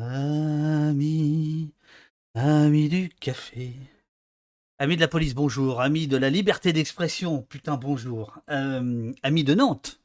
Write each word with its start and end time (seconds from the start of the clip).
Ami, 0.00 1.70
ami 2.34 2.88
du 2.88 3.10
café. 3.20 3.74
Ami 4.78 4.96
de 4.96 5.02
la 5.02 5.08
police, 5.08 5.34
bonjour. 5.34 5.82
Ami 5.82 6.06
de 6.06 6.16
la 6.16 6.30
liberté 6.30 6.72
d'expression, 6.72 7.42
putain, 7.42 7.76
bonjour. 7.76 8.38
Euh, 8.50 9.12
ami 9.22 9.44
de 9.44 9.54
Nantes. 9.54 10.00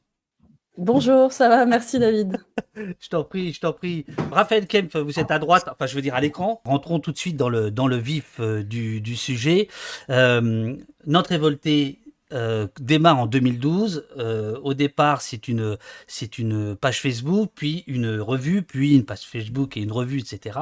Bonjour, 0.76 1.32
ça 1.32 1.48
va, 1.48 1.64
merci 1.64 1.98
David. 1.98 2.36
je 2.76 3.08
t'en 3.08 3.24
prie, 3.24 3.54
je 3.54 3.60
t'en 3.60 3.72
prie. 3.72 4.04
Raphaël 4.30 4.66
Kempf, 4.66 4.94
vous 4.96 5.18
êtes 5.18 5.30
à 5.30 5.38
droite, 5.38 5.66
enfin 5.68 5.86
je 5.86 5.94
veux 5.94 6.02
dire 6.02 6.14
à 6.14 6.20
l'écran. 6.20 6.60
Rentrons 6.66 7.00
tout 7.00 7.10
de 7.10 7.18
suite 7.18 7.36
dans 7.38 7.48
le, 7.48 7.70
dans 7.70 7.86
le 7.86 7.96
vif 7.96 8.40
euh, 8.40 8.62
du, 8.62 9.00
du 9.00 9.16
sujet. 9.16 9.68
Euh, 10.10 10.76
Nantes 11.06 11.28
révoltée 11.28 11.98
euh, 12.32 12.66
démarre 12.78 13.20
en 13.20 13.26
2012. 13.26 14.06
Euh, 14.18 14.58
au 14.62 14.74
départ, 14.74 15.22
c'est 15.22 15.48
une, 15.48 15.78
c'est 16.06 16.38
une 16.38 16.76
page 16.76 17.00
Facebook, 17.00 17.50
puis 17.54 17.84
une 17.86 18.20
revue, 18.20 18.62
puis 18.62 18.94
une 18.94 19.04
page 19.04 19.22
Facebook 19.22 19.76
et 19.76 19.80
une 19.80 19.92
revue, 19.92 20.20
etc. 20.20 20.58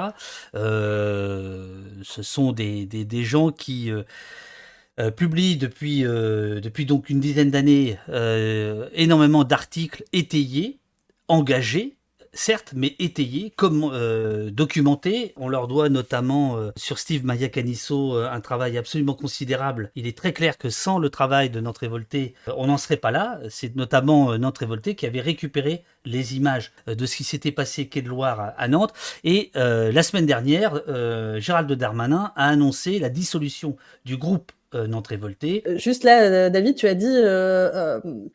Euh, 0.54 1.82
ce 2.02 2.22
sont 2.22 2.52
des, 2.52 2.86
des, 2.86 3.04
des 3.04 3.24
gens 3.24 3.50
qui 3.50 3.90
euh, 3.90 5.10
publie 5.10 5.56
depuis, 5.56 6.02
depuis 6.02 6.86
donc 6.86 7.10
une 7.10 7.20
dizaine 7.20 7.50
d'années 7.50 7.98
énormément 8.94 9.44
d'articles 9.44 10.04
étayés, 10.12 10.78
engagés, 11.28 11.95
certes, 12.36 12.72
mais 12.74 12.94
étayés, 12.98 13.52
comme 13.56 13.90
documentés. 14.50 15.32
On 15.36 15.48
leur 15.48 15.68
doit 15.68 15.88
notamment 15.88 16.58
sur 16.76 16.98
Steve 16.98 17.24
Mayacanisso 17.24 18.14
un 18.16 18.40
travail 18.40 18.78
absolument 18.78 19.14
considérable. 19.14 19.90
Il 19.96 20.06
est 20.06 20.16
très 20.16 20.32
clair 20.32 20.58
que 20.58 20.70
sans 20.70 20.98
le 20.98 21.10
travail 21.10 21.50
de 21.50 21.60
Nantes 21.60 21.78
Révolté, 21.78 22.34
on 22.56 22.66
n'en 22.66 22.78
serait 22.78 22.96
pas 22.96 23.10
là. 23.10 23.40
C'est 23.48 23.74
notamment 23.76 24.36
Nantes 24.38 24.58
Révolté 24.58 24.94
qui 24.94 25.06
avait 25.06 25.20
récupéré 25.20 25.82
les 26.04 26.36
images 26.36 26.72
de 26.86 27.06
ce 27.06 27.16
qui 27.16 27.24
s'était 27.24 27.52
passé 27.52 27.88
quai 27.88 28.02
de 28.02 28.08
Loire 28.08 28.52
à, 28.56 28.68
Nantes. 28.68 28.92
Et 29.24 29.50
la 29.54 30.02
semaine 30.02 30.26
dernière, 30.26 30.80
Gérald 31.40 31.70
Darmanin 31.72 32.32
a 32.36 32.48
annoncé 32.48 32.98
la 32.98 33.08
dissolution 33.08 33.76
du 34.04 34.16
groupe 34.16 34.52
euh. 34.74 34.86
Euh, 34.86 35.78
juste 35.78 36.04
là, 36.04 36.22
euh, 36.22 36.50
David, 36.50 36.74
tu 36.74 36.86
as 36.86 36.94
dit 36.94 37.06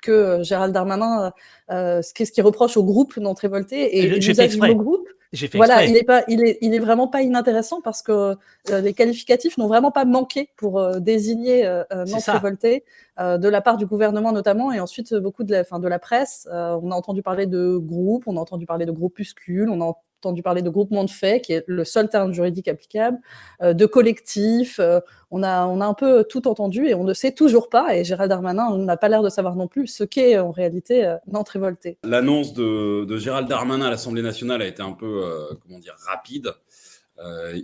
que 0.02 0.44
Gérald 0.44 0.74
Darmanin, 0.74 1.32
qu'est-ce 1.68 2.32
qu'il 2.32 2.44
reproche 2.44 2.78
au 2.78 2.84
groupe 2.84 3.18
Nantes 3.18 3.40
révolté 3.40 3.98
et 3.98 4.08
l'usage 4.08 4.52
du 4.52 4.58
mot 4.58 4.76
groupe. 4.76 5.08
Fait 5.34 5.50
voilà, 5.56 5.86
il 5.86 5.96
est 5.96 6.04
pas, 6.04 6.26
il 6.28 6.44
est, 6.44 6.58
il 6.60 6.74
est 6.74 6.80
vraiment 6.80 7.08
pas 7.08 7.22
inintéressant 7.22 7.80
parce 7.80 8.02
que 8.02 8.36
les 8.70 8.94
qualificatifs 8.94 9.58
n'ont 9.58 9.68
vraiment 9.68 9.92
pas 9.92 10.04
manqué 10.04 10.50
pour 10.58 11.00
désigner 11.00 11.64
Nantes 11.92 12.26
révolté 12.28 12.84
de 13.18 13.48
la 13.48 13.62
part 13.62 13.78
du 13.78 13.86
gouvernement 13.86 14.34
notamment 14.34 14.74
et 14.74 14.80
ensuite 14.80 15.14
beaucoup 15.16 15.44
de 15.44 15.52
la, 15.52 15.64
fin, 15.64 15.80
de 15.80 15.88
la 15.88 16.00
presse. 16.00 16.48
on 16.52 16.92
a 16.92 16.96
entendu 16.96 17.22
parler 17.22 17.46
de 17.46 17.78
groupe, 17.78 18.24
on 18.28 18.36
a 18.36 18.40
entendu 18.42 18.66
parler 18.66 18.86
de 18.86 18.92
groupuscule, 18.92 19.70
on 19.70 19.82
a 19.82 19.86
entendu 20.22 20.44
parler 20.44 20.62
de 20.62 20.70
groupement 20.70 21.04
de 21.04 21.10
faits, 21.10 21.44
qui 21.44 21.54
est 21.54 21.64
le 21.66 21.84
seul 21.84 22.08
terme 22.08 22.32
juridique 22.32 22.68
applicable, 22.68 23.18
euh, 23.62 23.74
de 23.74 23.86
collectif. 23.88 24.80
Euh, 24.80 25.00
on, 25.32 25.42
a, 25.42 25.66
on 25.66 25.82
a 25.82 25.86
un 25.86 25.94
peu 25.96 26.24
tout 26.24 26.48
entendu 26.48 26.88
et 26.88 26.94
on 26.94 27.04
ne 27.04 27.14
sait 27.14 27.32
toujours 27.32 27.70
pas, 27.70 27.96
et 27.96 28.04
Gérald 28.04 28.30
Darmanin 28.30 28.78
n'a 28.78 28.98
pas 28.98 29.10
l'air 29.10 29.24
de 29.24 29.30
savoir 29.30 29.56
non 29.56 29.68
plus, 29.68 29.88
ce 29.88 30.04
qu'est 30.04 30.38
en 30.38 30.52
réalité 30.52 31.06
euh, 31.06 31.16
Nantes 31.28 31.50
révoltée. 31.50 31.98
L'annonce 32.04 32.54
de, 32.54 33.18
Gérald 33.18 33.48
Darmanin 33.48 33.88
à 33.88 33.90
l'Assemblée 33.90 34.22
nationale 34.22 34.62
a 34.62 34.68
été 34.68 34.82
un 34.82 34.94
peu, 34.94 35.24
comment 35.64 35.80
dire, 35.80 35.96
rapide. 36.08 36.54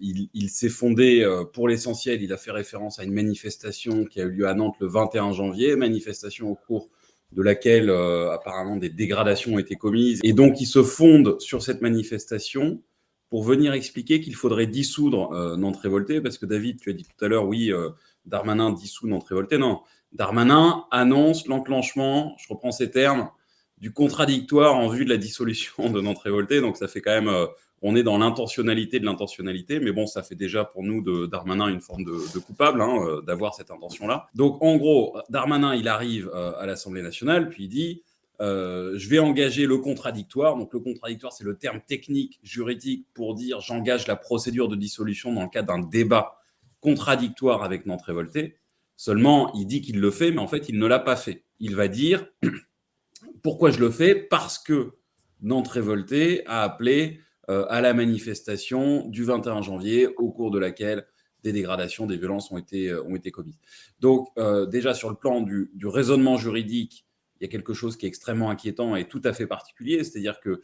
il, 0.02 0.30
il 0.34 0.50
s'est 0.50 0.70
fondé, 0.70 1.26
pour 1.54 1.68
l'essentiel, 1.68 2.22
il 2.22 2.34
a 2.34 2.38
fait 2.38 2.52
référence 2.52 3.00
à 3.00 3.04
une 3.04 3.14
manifestation 3.14 4.06
qui 4.06 4.22
a 4.22 4.24
eu 4.24 4.32
lieu 4.32 4.48
à 4.48 4.54
Nantes 4.54 4.76
le 4.80 4.88
21 4.88 5.34
janvier, 5.34 5.76
manifestation 5.76 6.50
au 6.50 6.56
cours 6.56 6.88
de 7.32 7.42
laquelle 7.42 7.90
euh, 7.90 8.32
apparemment 8.32 8.78
des 8.78 8.90
dégradations 8.90 9.56
ont 9.56 9.60
été 9.60 9.76
commises. 9.76 10.20
Et 10.24 10.34
donc, 10.34 10.62
ils 10.62 10.66
se 10.68 10.84
fondent 10.84 11.40
sur 11.40 11.62
cette 11.62 11.82
manifestation 11.82 12.82
pour 13.30 13.44
venir 13.44 13.74
expliquer 13.74 14.22
qu'il 14.22 14.36
faudrait 14.36 14.68
dissoudre 14.68 15.32
euh, 15.34 15.58
Nantes 15.58 15.78
Révolté, 15.78 16.22
parce 16.22 16.38
que 16.38 16.46
David, 16.46 16.80
tu 16.80 16.90
as 16.90 16.94
dit 16.94 17.04
tout 17.04 17.26
à 17.26 17.28
l'heure, 17.28 17.46
oui, 17.46 17.72
euh, 17.72 17.90
Darmanin 18.26 18.72
dissout 18.72 19.08
Nantes 19.08 19.28
Révolté. 19.28 19.58
Non, 19.58 19.82
Darmanin 20.14 20.86
annonce 20.92 21.48
l'enclenchement, 21.48 22.36
je 22.40 22.48
reprends 22.50 22.72
ces 22.72 22.90
termes, 22.90 23.30
du 23.78 23.92
contradictoire 23.92 24.76
en 24.76 24.88
vue 24.88 25.06
de 25.06 25.10
la 25.10 25.18
dissolution 25.18 25.90
de 25.90 26.02
Nantes 26.02 26.20
Révolté. 26.20 26.62
Donc, 26.62 26.78
ça 26.78 26.88
fait 26.88 27.02
quand 27.02 27.22
même 27.22 27.48
on 27.82 27.96
est 27.96 28.04
dans 28.04 28.18
l'intentionnalité 28.18 29.00
de 29.00 29.06
l'intentionnalité, 29.06 29.80
mais 29.80 29.92
bon, 29.92 30.08
ça 30.08 30.24
fait 30.24 30.36
déjà 30.36 30.66
pour 30.66 30.84
nous 30.84 31.02
de 31.02 31.28
Darmanin 31.28 31.68
une 31.68 31.82
forme 31.82 32.04
de, 32.04 32.40
coupable 32.40 32.82
hein, 32.82 32.98
euh, 33.02 33.22
d'avoir 33.22 33.54
cette 33.54 33.70
intention-là. 33.70 34.28
Donc, 34.34 34.62
en 34.64 34.78
gros, 34.78 35.18
Darmanin, 35.30 35.76
il 35.76 35.88
arrive 35.88 36.30
euh, 36.34 36.54
à 36.58 36.66
l'Assemblée 36.66 37.04
nationale, 37.04 37.50
puis 37.50 37.66
il 37.66 37.70
dit 37.70 38.04
euh, 38.40 38.94
je 38.98 39.10
vais 39.10 39.20
engager 39.20 39.66
le 39.66 39.78
contradictoire. 39.78 40.56
Donc, 40.58 40.74
le 40.74 40.80
contradictoire, 40.80 41.34
c'est 41.34 41.44
le 41.44 41.58
terme 41.58 41.82
technique 41.82 42.40
juridique 42.44 43.08
pour 43.14 43.36
dire 43.36 43.62
j'engage 43.62 44.08
la 44.08 44.16
procédure 44.16 44.68
de 44.68 44.76
dissolution 44.76 45.34
dans 45.34 45.44
le 45.44 45.50
cadre 45.50 45.68
d'un 45.68 45.80
débat 45.80 46.40
contradictoire 46.80 47.64
avec 47.64 47.86
Nantes 47.86 48.04
Révolté. 48.04 48.56
Seulement, 48.96 49.54
il 49.54 49.66
dit 49.66 49.82
qu'il 49.82 50.00
le 50.00 50.12
fait, 50.12 50.32
mais 50.32 50.40
en 50.40 50.48
fait, 50.48 50.70
il 50.70 50.80
ne 50.80 50.86
l'a 50.88 51.00
pas 51.00 51.16
fait. 51.16 51.44
Il 51.60 51.76
va 51.76 51.88
dire 51.88 52.26
pourquoi 53.44 53.72
je 53.72 53.80
le 53.80 53.92
fais? 53.92 54.16
Parce 54.16 54.58
que 54.58 54.94
Nantes 55.42 55.68
Révolté 55.68 56.46
a 56.48 56.64
appelé 56.64 57.20
à 57.48 57.82
la 57.82 57.94
manifestation 57.94 59.08
du 59.08 59.24
21 59.24 59.62
janvier, 59.62 60.08
au 60.18 60.32
cours 60.32 60.52
de 60.52 60.60
laquelle 60.60 61.06
des 61.44 61.54
dégradations, 61.54 62.06
des 62.06 62.18
violences 62.18 62.52
ont 62.52 62.58
été, 62.58 62.90
euh, 62.90 63.04
ont 63.04 63.16
été 63.16 63.32
commises. 63.32 63.60
Donc, 64.00 64.28
euh, 64.38 64.66
déjà 64.66 64.94
sur 64.94 65.10
le 65.10 65.16
plan 65.16 65.42
du, 65.42 65.70
raisonnement 65.84 66.38
juridique, 66.38 67.06
il 67.40 67.44
y 67.44 67.46
a 67.46 67.50
quelque 67.50 67.74
chose 67.74 67.98
qui 67.98 68.06
est 68.06 68.10
extrêmement 68.10 68.50
inquiétant 68.50 68.96
et 68.96 69.08
tout 69.08 69.22
à 69.24 69.32
fait 69.32 69.46
particulier, 69.46 70.04
c'est-à-dire 70.04 70.40
que 70.40 70.60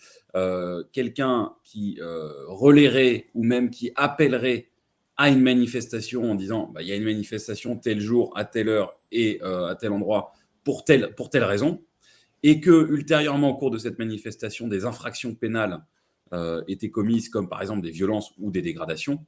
quelqu'un 0.92 1.54
qui 1.64 2.00
relayerait 2.48 3.30
ou 3.36 3.44
même 3.44 3.70
qui 3.70 3.92
appellerait 3.96 4.70
à 5.16 5.30
une 5.30 5.42
manifestation 5.42 6.32
en 6.32 6.34
disant 6.34 6.72
bah, 6.74 6.82
il 6.82 6.88
y 6.88 6.92
a 6.92 6.96
une 6.96 7.04
manifestation 7.04 7.78
tel 7.78 8.00
jour, 8.00 8.34
à 8.36 8.44
telle 8.44 8.70
heure 8.70 9.00
et 9.12 9.40
à 9.44 9.78
tel 9.80 9.92
endroit 9.92 10.34
pour 10.64 10.84
telle, 10.84 11.14
pour 11.14 11.30
telle 11.30 11.44
raison, 11.44 11.80
et 12.42 12.60
que 12.60 12.90
ultérieurement 12.90 13.52
au 13.52 13.56
cours 13.56 13.70
de 13.70 13.78
cette 13.78 14.00
manifestation, 14.00 14.68
des 14.68 14.86
infractions 14.86 15.36
pénales 15.36 15.86
euh, 16.34 16.64
étaient 16.68 16.90
commises, 16.90 17.30
comme 17.30 17.48
par 17.48 17.62
exemple 17.62 17.82
des 17.82 17.92
violences 17.92 18.32
ou 18.40 18.52
des 18.52 18.62
dégradations, 18.62 19.24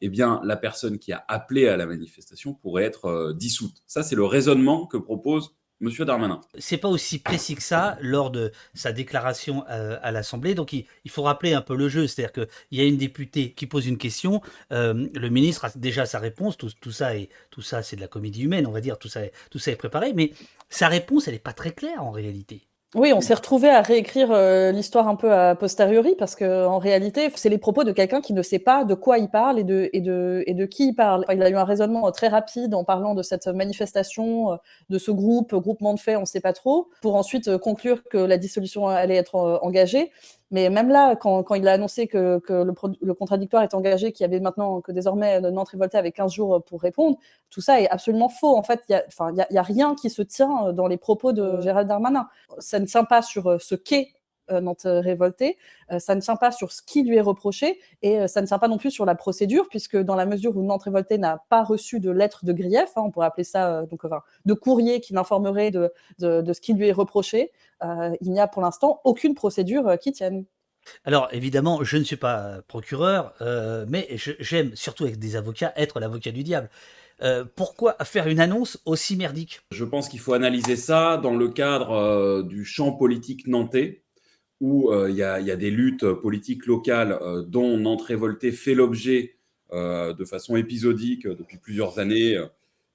eh 0.00 0.08
bien, 0.08 0.40
la 0.44 0.56
personne 0.56 0.98
qui 0.98 1.12
a 1.12 1.24
appelé 1.28 1.68
à 1.68 1.76
la 1.76 1.86
manifestation 1.86 2.54
pourrait 2.54 2.84
être 2.84 3.06
euh, 3.06 3.32
dissoute. 3.32 3.82
Ça, 3.86 4.02
c'est 4.02 4.16
le 4.16 4.24
raisonnement 4.24 4.86
que 4.86 4.96
propose 4.96 5.54
Monsieur 5.80 6.04
Darmanin. 6.04 6.40
C'est 6.58 6.78
pas 6.78 6.88
aussi 6.88 7.20
précis 7.20 7.54
que 7.54 7.62
ça 7.62 7.96
lors 8.00 8.32
de 8.32 8.50
sa 8.74 8.90
déclaration 8.90 9.64
euh, 9.70 9.96
à, 10.02 10.10
l'Assemblée. 10.10 10.56
Donc 10.56 10.72
il, 10.72 10.86
faut 11.08 11.22
rappeler 11.22 11.52
un 11.52 11.62
peu 11.62 11.76
le 11.76 11.88
jeu, 11.88 12.08
c'est-à-dire 12.08 12.32
qu'il 12.32 12.78
y 12.78 12.80
a 12.80 12.84
une 12.84 12.96
députée 12.96 13.52
qui 13.52 13.66
pose 13.66 13.86
une 13.86 13.98
question, 13.98 14.40
le 14.70 15.28
ministre 15.28 15.66
a 15.66 15.70
déjà 15.76 16.04
sa 16.04 16.18
réponse. 16.18 16.56
Tout, 16.56 16.90
ça 16.90 17.14
et 17.14 17.28
tout 17.50 17.62
ça, 17.62 17.84
c'est 17.84 17.94
de 17.94 18.00
la 18.00 18.08
comédie 18.08 18.42
humaine, 18.42 18.66
on 18.66 18.72
va 18.72 18.80
dire. 18.80 18.98
Tout 18.98 19.08
ça, 19.08 19.20
tout 19.52 19.60
ça 19.60 19.70
est 19.70 19.76
préparé, 19.76 20.12
mais 20.14 20.32
sa 20.68 20.88
réponse, 20.88 21.28
elle 21.28 21.34
n'est 21.34 21.38
pas 21.38 21.52
très 21.52 21.70
claire 21.70 22.02
en 22.02 22.10
réalité. 22.10 22.68
Oui, 22.94 23.12
on 23.12 23.20
s'est 23.20 23.34
retrouvé 23.34 23.68
à 23.68 23.82
réécrire 23.82 24.32
euh, 24.32 24.72
l'histoire 24.72 25.08
un 25.08 25.14
peu 25.14 25.30
a 25.30 25.54
posteriori 25.54 26.14
parce 26.18 26.34
que 26.34 26.64
en 26.66 26.78
réalité, 26.78 27.30
c'est 27.34 27.50
les 27.50 27.58
propos 27.58 27.84
de 27.84 27.92
quelqu'un 27.92 28.22
qui 28.22 28.32
ne 28.32 28.40
sait 28.40 28.58
pas 28.58 28.84
de 28.84 28.94
quoi 28.94 29.18
il 29.18 29.28
parle 29.28 29.58
et 29.58 29.64
de, 29.64 29.90
et 29.92 30.00
de, 30.00 30.42
et 30.46 30.54
de 30.54 30.64
qui 30.64 30.88
il 30.88 30.94
parle. 30.94 31.26
Il 31.30 31.42
a 31.42 31.50
eu 31.50 31.54
un 31.56 31.64
raisonnement 31.64 32.10
très 32.12 32.28
rapide 32.28 32.74
en 32.74 32.84
parlant 32.84 33.14
de 33.14 33.22
cette 33.22 33.46
manifestation, 33.46 34.52
euh, 34.52 34.56
de 34.88 34.96
ce 34.96 35.10
groupe, 35.10 35.54
groupement 35.54 35.92
de 35.92 36.00
faits, 36.00 36.16
on 36.16 36.22
ne 36.22 36.26
sait 36.26 36.40
pas 36.40 36.54
trop, 36.54 36.88
pour 37.02 37.14
ensuite 37.14 37.48
euh, 37.48 37.58
conclure 37.58 38.02
que 38.04 38.16
la 38.16 38.38
dissolution 38.38 38.88
allait 38.88 39.16
être 39.16 39.58
engagée. 39.60 40.10
Mais 40.50 40.70
même 40.70 40.88
là, 40.88 41.14
quand, 41.14 41.42
quand 41.42 41.54
il 41.54 41.68
a 41.68 41.72
annoncé 41.72 42.06
que, 42.06 42.38
que 42.38 42.52
le, 42.52 42.72
le, 43.02 43.14
contradictoire 43.14 43.62
est 43.62 43.74
engagé, 43.74 44.12
qu'il 44.12 44.24
y 44.24 44.26
avait 44.26 44.40
maintenant, 44.40 44.80
que 44.80 44.92
désormais 44.92 45.40
Nantes 45.40 45.68
Révolté 45.68 45.98
avait 45.98 46.12
15 46.12 46.32
jours 46.32 46.62
pour 46.64 46.80
répondre, 46.80 47.18
tout 47.50 47.60
ça 47.60 47.80
est 47.80 47.88
absolument 47.88 48.28
faux. 48.28 48.56
En 48.56 48.62
fait, 48.62 48.82
il 48.88 49.02
n'y 49.32 49.40
a, 49.40 49.46
y 49.50 49.58
a, 49.58 49.62
rien 49.62 49.94
qui 49.94 50.08
se 50.08 50.22
tient 50.22 50.72
dans 50.72 50.86
les 50.86 50.96
propos 50.96 51.32
de 51.32 51.60
Gérald 51.60 51.88
Darmanin. 51.88 52.28
Ça 52.58 52.78
ne 52.78 52.86
tient 52.86 53.04
pas 53.04 53.20
sur 53.20 53.60
ce 53.60 53.74
qu'est 53.74 54.12
euh, 54.50 54.60
Nantes 54.60 54.82
révolté, 54.84 55.58
euh, 55.92 55.98
ça 55.98 56.14
ne 56.14 56.20
tient 56.20 56.36
pas 56.36 56.50
sur 56.50 56.72
ce 56.72 56.82
qui 56.82 57.02
lui 57.02 57.16
est 57.16 57.22
reproché 57.22 57.78
et 58.02 58.20
euh, 58.20 58.26
ça 58.26 58.40
ne 58.40 58.46
tient 58.46 58.58
pas 58.58 58.68
non 58.68 58.78
plus 58.78 58.90
sur 58.90 59.04
la 59.04 59.14
procédure, 59.14 59.68
puisque 59.68 59.96
dans 59.96 60.14
la 60.14 60.26
mesure 60.26 60.56
où 60.56 60.62
Nantes 60.62 60.84
révolté 60.84 61.18
n'a 61.18 61.44
pas 61.48 61.62
reçu 61.62 62.00
de 62.00 62.10
lettre 62.10 62.44
de 62.44 62.52
grief, 62.52 62.90
hein, 62.96 63.02
on 63.04 63.10
pourrait 63.10 63.26
appeler 63.26 63.44
ça 63.44 63.82
donc, 63.86 64.04
enfin, 64.04 64.22
de 64.44 64.54
courrier 64.54 65.00
qui 65.00 65.12
l'informerait 65.12 65.70
de, 65.70 65.92
de, 66.18 66.52
ce 66.52 66.60
qui 66.60 66.74
lui 66.74 66.88
est 66.88 66.92
reproché, 66.92 67.52
il 67.82 68.30
n'y 68.30 68.40
a 68.40 68.48
pour 68.48 68.62
l'instant 68.62 69.00
aucune 69.04 69.34
procédure 69.34 69.98
qui 69.98 70.12
tienne. 70.12 70.44
Alors 71.04 71.28
évidemment, 71.32 71.84
je 71.84 71.96
ne 71.96 72.04
suis 72.04 72.16
pas 72.16 72.60
procureur, 72.66 73.34
mais 73.88 74.08
j'aime 74.16 74.74
surtout 74.74 75.04
avec 75.04 75.18
des 75.18 75.36
avocats 75.36 75.72
être 75.76 76.00
l'avocat 76.00 76.32
du 76.32 76.42
diable. 76.42 76.68
pourquoi 77.56 77.96
faire 78.04 78.26
une 78.26 78.40
annonce 78.40 78.80
aussi 78.84 79.16
merdique? 79.16 79.60
Je 79.70 79.84
pense 79.84 80.08
qu'il 80.08 80.20
faut 80.20 80.34
analyser 80.34 80.76
ça 80.76 81.18
dans 81.18 81.34
le 81.34 81.48
cadre 81.48 82.42
du 82.42 82.64
champ 82.64 82.92
politique 82.92 83.46
nantais 83.46 84.02
où 84.60 84.90
euh, 84.90 85.10
il 85.10 85.16
y, 85.16 85.22
a, 85.22 85.56
des 85.56 85.70
luttes 85.70 86.06
politiques 86.14 86.66
locales 86.66 87.18
euh, 87.22 87.42
dont 87.42 87.76
Nantes 87.76 88.02
Révoltée 88.02 88.52
fait 88.52 88.74
l'objet 88.74 89.36
euh, 89.72 90.12
de 90.14 90.24
façon 90.24 90.56
épisodique 90.56 91.26
depuis 91.26 91.58
plusieurs 91.58 91.98
années. 91.98 92.36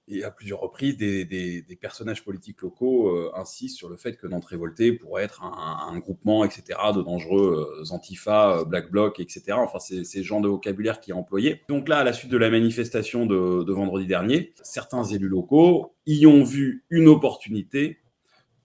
et 0.10 0.26
à 0.26 0.32
plusieurs 0.32 0.60
reprises, 0.60 0.98
des, 0.98 1.78
personnages 1.80 2.26
politiques 2.26 2.62
locaux 2.62 3.10
euh, 3.10 3.32
insistent 3.36 3.78
sur 3.78 3.88
le 3.88 3.96
fait 3.96 4.18
que 4.18 4.28
Nantes 4.28 4.46
Révolté 4.46 4.92
pourrait 4.92 5.24
être 5.24 5.44
un, 5.44 5.98
groupement, 6.00 6.44
etc., 6.44 6.78
de 6.94 7.02
dangereux 7.02 7.80
euh, 7.80 7.94
antifa, 7.94 8.58
euh, 8.58 8.66
black 8.66 8.92
bloc, 8.92 9.22
etc. 9.22 9.54
Enfin, 9.54 9.80
c'est 9.80 10.04
ce 10.04 10.22
genre 10.22 10.42
de 10.42 10.50
vocabulaire 10.50 11.00
qui 11.00 11.12
est 11.12 11.14
employé. 11.14 11.62
Donc 11.70 11.88
là, 11.88 12.00
à 12.00 12.04
la 12.04 12.12
suite 12.12 12.32
de 12.32 12.38
la 12.38 12.50
manifestation 12.50 13.26
de, 13.26 13.72
vendredi 13.72 14.06
dernier, 14.06 14.54
certains 14.64 15.06
élus 15.06 15.30
locaux 15.30 15.94
y 16.06 16.26
ont 16.26 16.44
vu 16.44 16.84
une 16.90 17.08
opportunité 17.08 18.00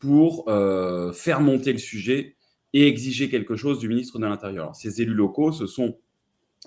pour 0.00 0.48
faire 1.12 1.40
monter 1.40 1.72
le 1.72 1.78
sujet 1.78 2.36
et 2.78 2.86
exiger 2.86 3.28
quelque 3.28 3.56
chose 3.56 3.80
du 3.80 3.88
ministre 3.88 4.20
de 4.20 4.26
l'Intérieur. 4.26 4.76
Ces 4.76 5.02
élus 5.02 5.14
locaux, 5.14 5.50
ce 5.50 5.66
sont 5.66 5.98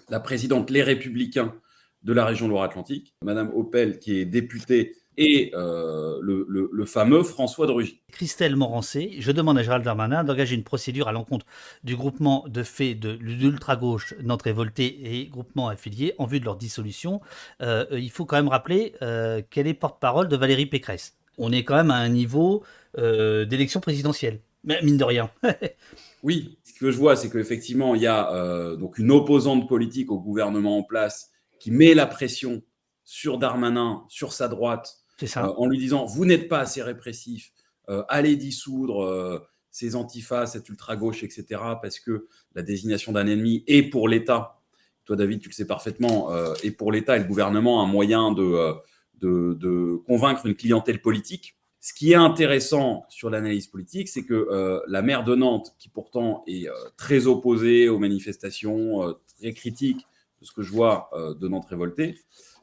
la 0.10 0.20
présidente 0.20 0.70
Les 0.70 0.84
Républicains 0.84 1.56
de 2.04 2.12
la 2.12 2.26
région 2.26 2.50
Loire-Atlantique, 2.50 3.16
Madame 3.24 3.50
Opel, 3.56 3.98
qui 3.98 4.18
est 4.18 4.26
députée, 4.26 4.96
et 5.16 5.52
euh, 5.54 6.20
le, 6.22 6.86
fameux 6.86 7.24
François 7.24 7.66
de 7.66 7.72
Rugy. 7.72 8.02
Christelle 8.12 8.58
Morancé, 8.58 9.16
je 9.20 9.32
demande 9.32 9.58
à 9.58 9.64
Gérald 9.64 9.86
Darmanin 9.86 10.26
d'engager 10.26 10.56
une 10.56 10.64
procédure 10.64 11.08
à 11.08 11.14
l'encontre 11.14 11.46
du 11.84 11.96
groupement 11.96 12.46
de 12.50 12.64
faits 12.64 13.00
de 13.00 13.12
l'ultra-gauche 13.22 14.14
Nantes 14.22 14.42
Révolté 14.42 15.22
et 15.22 15.28
groupement 15.28 15.70
affiliés 15.70 16.14
en 16.18 16.26
vue 16.26 16.40
de 16.40 16.46
leur 16.46 16.58
dissolution. 16.58 17.22
Euh, 17.62 17.86
il 17.92 18.10
faut 18.10 18.26
quand 18.26 18.36
même 18.36 18.50
rappeler 18.50 18.96
euh, 19.02 19.42
qu'elle 19.50 19.68
est 19.68 19.74
porte-parole 19.74 20.28
de 20.28 20.36
Valérie 20.36 20.66
Pécresse. 20.66 21.18
On 21.38 21.54
est 21.54 21.64
quand 21.64 21.76
même 21.76 21.92
à 21.92 21.98
un 21.98 22.10
niveau 22.10 22.64
d'élection 22.98 23.80
présidentielle, 23.80 24.42
mine 24.64 24.98
de 24.98 25.04
rien. 25.04 25.32
oui, 26.24 26.58
ce 26.64 26.74
que 26.74 26.92
je 26.92 26.98
vois, 26.98 27.16
c'est 27.16 27.30
qu'effectivement, 27.30 27.96
il 27.96 28.02
y 28.02 28.08
a 28.08 28.76
donc 28.78 28.98
une 28.98 29.12
opposante 29.12 29.68
politique 29.68 30.12
au 30.12 30.20
gouvernement 30.20 30.78
en 30.78 30.84
place 30.84 31.32
qui 31.60 31.72
met 31.72 31.94
la 31.94 32.08
pression 32.08 32.62
sur 33.04 33.38
Darmanin, 33.38 34.06
sur 34.08 34.34
sa 34.34 34.48
droite, 34.48 35.02
euh, 35.24 35.42
en 35.58 35.68
lui 35.68 35.78
disant 35.78 36.06
Vous 36.06 36.26
n'êtes 36.26 36.48
pas 36.48 36.60
assez 36.60 36.82
répressif, 36.82 37.52
euh, 37.90 38.04
allez 38.10 38.36
dissoudre 38.36 39.04
euh, 39.04 39.40
ces 39.70 39.96
antifas, 39.96 40.48
cette 40.48 40.70
ultra-gauche, 40.70 41.24
etc., 41.24 41.62
parce 41.82 42.00
que 42.00 42.28
la 42.56 42.62
désignation 42.62 43.12
d'un 43.12 43.28
ennemi 43.28 43.64
est 43.68 43.84
pour 43.84 44.08
l'État, 44.08 44.62
toi 45.06 45.16
David, 45.16 45.42
tu 45.42 45.50
le 45.50 45.54
sais 45.54 45.68
parfaitement, 45.68 46.32
est 46.64 46.72
pour 46.72 46.92
l'État 46.92 47.16
et 47.16 47.20
le 47.20 47.26
gouvernement 47.26 47.82
un 47.82 47.88
moyen 47.88 48.32
de, 48.32 48.76
de, 49.20 50.02
convaincre 50.06 50.46
une 50.46 50.56
clientèle 50.56 51.02
politique. 51.02 51.58
Ce 51.82 51.94
qui 51.94 52.12
est 52.12 52.16
intéressant 52.16 53.06
sur 53.10 53.32
l'analyse 53.32 53.68
politique, 53.68 54.08
c'est 54.08 54.24
que 54.24 54.84
la 54.88 55.02
maire 55.02 55.24
de 55.24 55.34
Nantes, 55.34 55.74
qui 55.80 55.90
pourtant 55.90 56.44
est 56.46 56.70
très 56.96 57.26
opposée 57.26 57.90
aux 57.90 57.98
manifestations, 57.98 59.16
très 59.40 59.54
critique 59.54 60.06
de 60.42 60.46
ce 60.46 60.52
que 60.52 60.62
je 60.62 60.72
vois 60.72 61.10
euh, 61.14 61.34
de 61.34 61.48
Nantes 61.48 61.68
révoltée, 61.70 62.16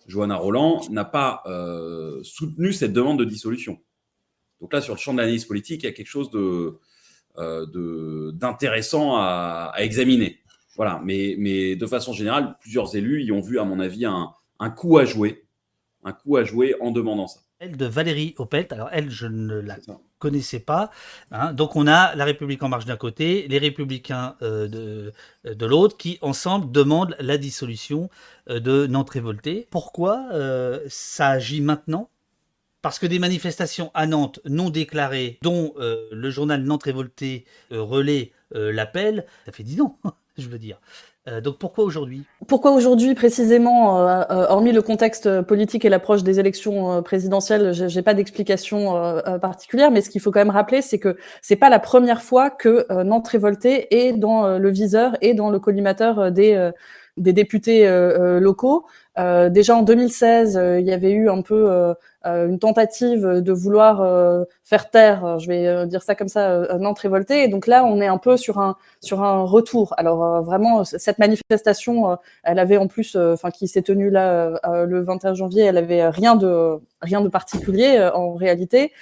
Johanna 0.06 0.37
Roland 0.37 0.81
n'a 0.91 1.05
pas 1.05 1.43
euh, 1.47 2.23
soutenu 2.23 2.73
cette 2.73 2.93
demande 2.93 3.19
de 3.19 3.25
dissolution. 3.25 3.79
Donc 4.61 4.73
là, 4.73 4.81
sur 4.81 4.94
le 4.94 4.99
champ 4.99 5.12
de 5.12 5.19
l'analyse 5.19 5.44
politique, 5.44 5.82
il 5.82 5.87
y 5.87 5.88
a 5.88 5.93
quelque 5.93 6.06
chose 6.06 6.31
euh, 6.35 8.32
d'intéressant 8.32 9.17
à, 9.17 9.73
examiner. 9.79 10.41
Voilà, 10.76 11.00
mais, 11.05 11.76
de 11.76 11.87
façon 11.87 12.12
générale, 12.12 12.56
plusieurs 12.61 12.94
élus 12.97 13.23
y 13.23 13.32
ont 13.32 13.41
vu, 13.41 13.59
à 13.59 13.64
mon 13.64 13.81
avis, 13.81 14.05
un 14.06 14.71
coup 14.71 14.99
à 14.99 15.05
jouer, 15.05 15.44
un 16.05 16.12
coup 16.12 16.37
à 16.37 16.44
jouer 16.44 16.75
en 16.81 16.91
demandant 16.91 17.26
ça. 17.26 17.41
Elle 17.60 17.76
de 17.76 17.87
Valérie 17.87 18.37
Opelt, 18.38 18.72
alors 18.72 18.88
elle, 18.93 19.10
je 19.10 19.26
ne 19.26 19.58
la 19.58 19.78
connaissais 20.20 20.60
pas. 20.60 20.90
Hein. 21.32 21.52
Donc 21.52 21.75
on 21.75 21.88
a 21.88 22.14
la 22.14 22.25
République 22.25 22.62
en 22.62 22.69
marche 22.69 22.84
d'un 22.84 22.96
côté, 22.96 23.49
les 23.49 23.58
Républicains 23.58 24.37
euh, 24.43 24.69
de, 24.69 25.12
de 25.44 25.66
l'autre, 25.66 25.96
qui 25.96 26.19
ensemble 26.22 26.70
demandent 26.70 27.16
la 27.19 27.37
dissolution 27.37 28.10
euh, 28.49 28.60
de 28.60 28.87
Nantes 28.87 29.10
révoltée. 29.10 29.66
Pourquoi 29.70 30.28
euh, 30.32 30.81
ça 30.88 31.31
agit 31.31 31.60
maintenant? 31.60 32.10
Parce 32.81 33.00
que 33.00 33.06
des 33.06 33.19
manifestations 33.19 33.90
à 33.93 34.06
Nantes 34.06 34.38
non 34.44 34.70
déclarées, 34.70 35.40
dont 35.43 35.75
le 35.76 36.31
journal 36.31 36.62
Nantes 36.62 36.84
révoltée 36.84 37.44
relaie 37.72 38.31
l'appel, 38.52 39.26
ça 39.46 39.50
fait 39.50 39.64
dix 39.64 39.81
ans, 39.81 39.99
je 40.38 40.49
veux 40.49 40.61
dire. 40.61 40.81
Euh, 41.28 41.40
donc 41.40 41.58
pourquoi 41.58 41.84
aujourd'hui? 41.84 42.25
Pourquoi 42.46 42.72
aujourd'hui 42.72 43.14
précisément 43.14 43.98
euh, 43.98 44.22
euh, 44.30 44.46
Hormis 44.48 44.72
le 44.72 44.82
contexte 44.82 45.42
politique 45.42 45.84
et 45.84 45.88
l'approche 45.88 46.22
des 46.22 46.40
élections 46.40 47.02
présidentielles, 47.02 47.72
j'ai 47.72 48.02
pas 48.02 48.14
d'explication 48.14 49.20
particulière, 49.40 49.90
mais 49.90 50.00
ce 50.00 50.10
qu'il 50.10 50.20
faut 50.20 50.30
quand 50.30 50.40
même 50.40 50.50
rappeler, 50.50 50.82
c'est 50.82 50.98
que 50.98 51.16
c'est 51.42 51.56
pas 51.56 51.69
la 51.69 51.78
première 51.78 52.22
fois 52.22 52.50
que 52.50 52.86
Nantes 53.02 53.28
révoltée 53.28 53.94
est 53.94 54.12
dans 54.12 54.58
le 54.58 54.70
viseur 54.70 55.16
et 55.20 55.34
dans 55.34 55.50
le 55.50 55.58
collimateur 55.58 56.32
des 56.32 56.70
des 57.16 57.32
députés 57.32 57.88
locaux. 58.40 58.86
Déjà 59.19 59.75
en 59.75 59.82
2016, 59.82 60.61
il 60.81 60.87
y 60.87 60.93
avait 60.93 61.12
eu 61.12 61.29
un 61.29 61.43
peu 61.43 61.94
euh, 62.26 62.49
une 62.49 62.59
tentative 62.59 63.25
de 63.25 63.53
vouloir 63.53 64.00
euh, 64.00 64.44
faire 64.65 64.91
taire, 64.91 65.25
euh, 65.25 65.38
je 65.38 65.47
vais 65.47 65.87
dire 65.87 66.03
ça 66.03 66.17
comme 66.17 66.29
ça, 66.29 66.67
Nantes 66.79 66.99
révoltée. 66.99 67.44
Et 67.44 67.49
donc 67.49 67.67
là, 67.67 67.85
on 67.85 68.00
est 68.00 68.06
un 68.06 68.19
peu 68.19 68.37
sur 68.37 68.59
un 68.59 68.76
sur 69.00 69.23
un 69.23 69.43
retour. 69.44 69.94
Alors 69.99 70.43
vraiment, 70.43 70.85
cette 70.85 71.19
manifestation, 71.19 72.19
elle 72.43 72.59
avait 72.59 72.76
en 72.76 72.88
plus, 72.88 73.17
enfin 73.17 73.50
qui 73.50 73.69
s'est 73.69 73.82
tenue 73.82 74.11
là 74.11 74.61
le 74.85 75.00
21 75.00 75.35
janvier, 75.35 75.64
elle 75.64 75.76
avait 75.76 76.09
rien 76.09 76.35
de 76.35 76.79
rien 77.00 77.21
de 77.21 77.29
particulier 77.29 78.11
en 78.12 78.35
réalité. 78.35 78.93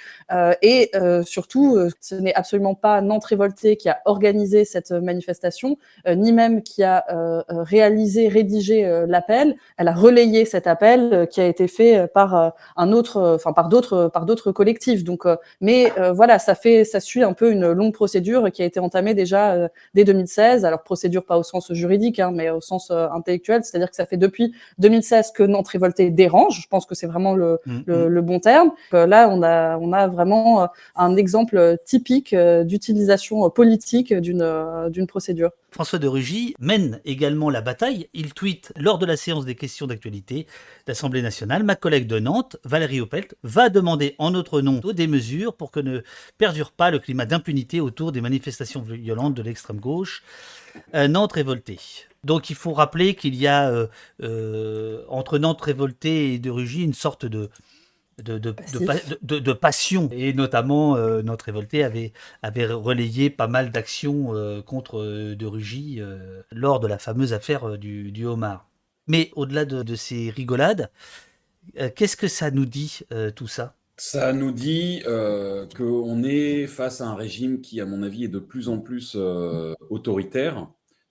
et 0.61 0.91
surtout, 1.25 1.79
ce 1.99 2.15
n'est 2.15 2.33
absolument 2.35 2.75
pas 2.75 3.01
Nantes 3.01 3.25
révoltée 3.25 3.77
qui 3.77 3.89
a 3.89 3.99
organisé 4.05 4.65
cette 4.65 4.91
manifestation, 4.91 5.77
ni 6.07 6.31
même 6.31 6.61
qui 6.61 6.83
a 6.83 7.05
réalisé, 7.49 8.27
rédigé 8.27 9.05
l'appel. 9.07 9.55
Elle 9.77 9.87
a 9.87 9.93
relayé 10.07 10.45
cet 10.45 10.67
appel 10.67 11.27
qui 11.31 11.41
a 11.41 11.47
été 11.47 11.67
fait 11.67 12.07
par 12.13 12.53
un 12.75 12.91
autre 12.91 13.35
enfin 13.35 13.53
par 13.53 13.69
d'autres, 13.69 14.09
par 14.13 14.25
d'autres 14.25 14.51
collectifs. 14.51 15.03
Donc, 15.03 15.25
euh, 15.25 15.35
mais 15.61 15.91
euh, 15.97 16.11
voilà, 16.11 16.39
ça 16.39 16.55
fait, 16.55 16.83
ça 16.83 16.99
suit 16.99 17.23
un 17.23 17.33
peu 17.33 17.51
une 17.51 17.71
longue 17.71 17.93
procédure 17.93 18.51
qui 18.51 18.61
a 18.61 18.65
été 18.65 18.79
entamée 18.79 19.13
déjà 19.13 19.53
euh, 19.53 19.67
dès 19.93 20.03
2016. 20.03 20.65
Alors 20.65 20.83
procédure 20.83 21.25
pas 21.25 21.37
au 21.37 21.43
sens 21.43 21.71
juridique, 21.73 22.19
hein, 22.19 22.31
mais 22.33 22.49
au 22.49 22.61
sens 22.61 22.91
intellectuel, 22.91 23.63
c'est-à-dire 23.63 23.89
que 23.89 23.95
ça 23.95 24.05
fait 24.05 24.17
depuis 24.17 24.53
2016 24.79 25.31
que 25.31 25.43
Nantes 25.43 25.67
révoltée 25.69 26.09
dérange. 26.09 26.61
Je 26.61 26.67
pense 26.67 26.85
que 26.85 26.95
c'est 26.95 27.07
vraiment 27.07 27.35
le, 27.35 27.59
mm, 27.65 27.79
le, 27.85 28.05
mm. 28.05 28.07
le, 28.07 28.21
bon 28.21 28.39
terme. 28.39 28.71
là, 28.91 29.29
on 29.31 29.41
a, 29.43 29.77
on 29.77 29.93
a 29.93 30.07
vraiment 30.07 30.67
un 30.95 31.15
exemple 31.15 31.77
typique 31.85 32.35
d'utilisation 32.35 33.49
politique 33.49 34.13
d'une, 34.13 34.89
d'une 34.89 35.07
procédure. 35.07 35.51
François 35.71 35.99
de 35.99 36.07
Rugy 36.07 36.55
mène 36.59 36.99
également 37.05 37.49
la 37.49 37.61
bataille. 37.61 38.09
Il 38.13 38.33
tweet 38.33 38.73
lors 38.77 38.97
de 38.97 39.05
la 39.05 39.17
séance 39.17 39.45
des 39.45 39.55
questions 39.55 39.85
d'actualité 39.97 40.47
d'Assemblée 40.85 41.21
nationale 41.21 41.63
Ma 41.63 41.75
collègue 41.75 42.07
de 42.07 42.19
Nantes, 42.19 42.57
Valérie 42.63 43.01
Opelt, 43.01 43.35
va 43.43 43.69
demander 43.69 44.15
en 44.19 44.31
notre 44.31 44.61
nom 44.61 44.77
des 44.77 45.07
mesures 45.07 45.55
pour 45.55 45.71
que 45.71 45.79
ne 45.79 46.01
perdure 46.37 46.71
pas 46.71 46.91
le 46.91 46.99
climat 46.99 47.25
d'impunité 47.25 47.81
autour 47.81 48.11
des 48.11 48.21
manifestations 48.21 48.81
violentes 48.81 49.33
de 49.33 49.41
l'extrême 49.41 49.79
gauche. 49.79 50.23
Euh, 50.93 51.07
Nantes 51.07 51.33
révoltée. 51.33 51.79
Donc 52.23 52.49
il 52.49 52.55
faut 52.55 52.73
rappeler 52.73 53.15
qu'il 53.15 53.35
y 53.35 53.47
a 53.47 53.69
euh, 53.69 53.87
euh, 54.21 55.03
entre 55.09 55.39
Nantes 55.39 55.61
révoltée 55.61 56.33
et 56.33 56.39
de 56.39 56.51
Rugy 56.51 56.83
une 56.83 56.93
sorte 56.93 57.25
de, 57.25 57.49
de, 58.23 58.37
de, 59.21 59.53
passion. 59.53 60.09
Et 60.11 60.33
notamment, 60.33 60.95
euh, 60.95 61.21
notre 61.21 61.45
révolté 61.45 61.83
avait, 61.83 62.13
avait 62.41 62.65
relayé 62.65 63.29
pas 63.29 63.47
mal 63.47 63.71
d'actions 63.71 64.33
euh, 64.33 64.61
contre 64.61 64.99
euh, 64.99 65.35
De 65.35 65.45
Rugy 65.45 66.01
lors 66.51 66.79
de 66.79 66.87
la 66.87 66.97
fameuse 66.97 67.33
affaire 67.33 67.77
du, 67.77 68.11
du 68.11 68.25
homard. 68.25 68.67
Mais 69.07 69.31
au-delà 69.35 69.65
de, 69.65 69.95
ces 69.95 70.29
rigolades, 70.29 70.91
qu'est-ce 71.95 72.17
que 72.17 72.27
ça 72.27 72.51
nous 72.51 72.65
dit 72.65 73.01
tout 73.35 73.47
ça? 73.47 73.75
Ça 73.97 74.33
nous 74.33 74.51
dit 74.51 75.01
qu'on 75.75 76.23
est 76.23 76.67
face 76.67 77.01
à 77.01 77.07
un 77.07 77.15
régime 77.15 77.61
qui, 77.61 77.81
à 77.81 77.85
mon 77.85 78.03
avis, 78.03 78.25
est 78.25 78.29
de 78.29 78.39
plus 78.39 78.69
en 78.69 78.79
plus 78.79 79.15
autoritaire 79.89 80.67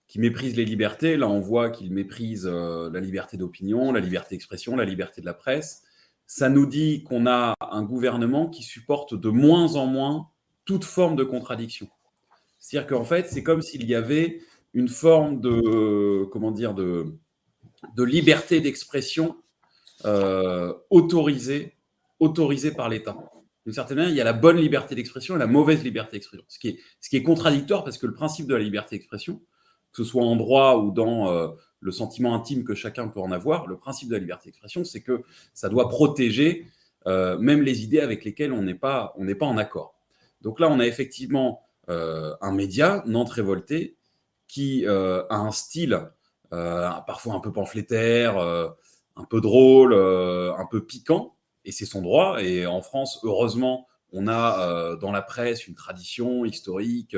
qui 0.09 0.21
méprise 0.21 0.57
les 0.57 0.65
libertés. 0.65 1.17
Là, 1.17 1.29
on 1.29 1.41
voit 1.41 1.71
qu'il 1.71 1.93
méprise 1.93 2.47
la 2.47 3.01
liberté 3.01 3.37
d'opinion, 3.37 3.93
la 3.93 4.01
liberté 4.01 4.35
d'expression, 4.35 4.77
la 4.77 4.85
liberté 4.85 5.21
de 5.21 5.27
la 5.27 5.35
presse 5.35 5.83
ça 6.27 6.49
nous 6.49 6.67
dit 6.67 7.05
qu'on 7.05 7.27
a 7.27 7.55
un 7.61 7.83
gouvernement 7.83 8.49
qui 8.49 8.63
supporte 8.63 9.15
de 9.15 9.29
moins 9.29 9.77
en 9.77 9.87
moins 9.87 10.29
toute 10.65 10.85
forme 10.85 11.17
de 11.17 11.25
contradiction. 11.25 11.89
C'est-à-dire 12.59 12.89
qu'en 12.89 13.05
fait, 13.05 13.29
c'est 13.29 13.43
comme 13.43 13.63
s'il 13.63 13.87
y 13.87 13.95
avait 13.95 14.41
une 14.75 14.89
forme 14.89 15.41
de, 15.41 16.25
comment 16.33 16.51
dire, 16.51 16.75
de, 16.75 17.15
de 17.95 18.03
liberté 18.03 18.61
d'expression 18.61 19.37
euh, 20.05 20.75
autorisée, 20.91 21.75
autorisée 22.21 22.71
par 22.71 22.89
l'État. 22.89 23.17
D'une 23.65 23.75
certaine 23.75 23.97
manière, 23.97 24.13
il 24.13 24.17
y 24.17 24.21
a 24.21 24.25
la 24.25 24.35
bonne 24.35 24.59
liberté 24.59 24.95
d'expression 24.95 25.37
et 25.37 25.39
la 25.39 25.47
mauvaise 25.47 25.83
liberté 25.83 26.13
d'expression. 26.13 26.45
Ce 26.49 26.59
qui, 26.59 26.79
est, 27.17 27.23
contradictoire 27.23 27.83
parce 27.83 27.97
que 27.97 28.07
le 28.07 28.13
principe 28.13 28.47
de 28.47 28.55
la 28.55 28.63
liberté 28.63 28.97
d'expression, 28.97 29.41
que 29.93 30.05
ce 30.05 30.05
soit 30.05 30.23
en 30.23 30.37
droit 30.37 30.77
ou 30.77 30.93
dans 30.93 31.33
euh, 31.33 31.49
le 31.81 31.93
sentiment 31.93 32.35
intime 32.35 32.63
que 32.63 32.75
chacun 32.75 33.09
peut 33.09 33.21
en 33.21 33.33
avoir, 33.33 33.67
le 33.67 33.79
principe 33.79 34.09
de 34.09 34.15
la 34.15 34.21
liberté 34.21 34.51
d'expression, 34.51 34.85
c'est 34.85 35.01
que 35.01 35.23
ça 35.55 35.71
doit 35.71 35.89
protéger 35.89 36.67
euh, 37.07 37.39
même 37.39 37.63
les 37.63 37.83
idées 37.83 38.01
avec 38.01 38.25
lesquelles 38.25 38.53
on 38.53 38.63
n'est 38.63 38.75
pas, 38.75 39.15
pas 39.39 39.47
en 39.47 39.57
accord. 39.57 39.99
Donc 40.43 40.61
là, 40.61 40.69
on 40.69 40.79
a 40.79 40.87
effectivement 40.87 41.63
un 41.89 42.53
média, 42.53 43.05
Nantes 43.07 43.31
Révolté, 43.31 43.97
qui 44.49 44.85
a 44.87 45.25
un 45.31 45.53
style 45.53 46.11
parfois 46.51 47.35
un 47.35 47.41
peu 47.41 47.53
pamphlétaire, 47.53 48.39
un 48.39 49.25
peu 49.29 49.41
drôle, 49.41 49.95
un 49.95 50.67
peu 50.71 50.85
piquant, 50.85 51.37
et 51.65 51.73
c'est 51.73 51.87
son 51.87 52.03
droit. 52.03 52.43
Et 52.43 52.67
en 52.67 52.83
France, 52.83 53.21
heureusement, 53.23 53.87
on 54.13 54.29
a 54.29 54.97
dans 54.97 55.13
la 55.13 55.23
presse 55.23 55.67
une 55.67 55.75
tradition 55.75 56.45
historique 56.45 57.17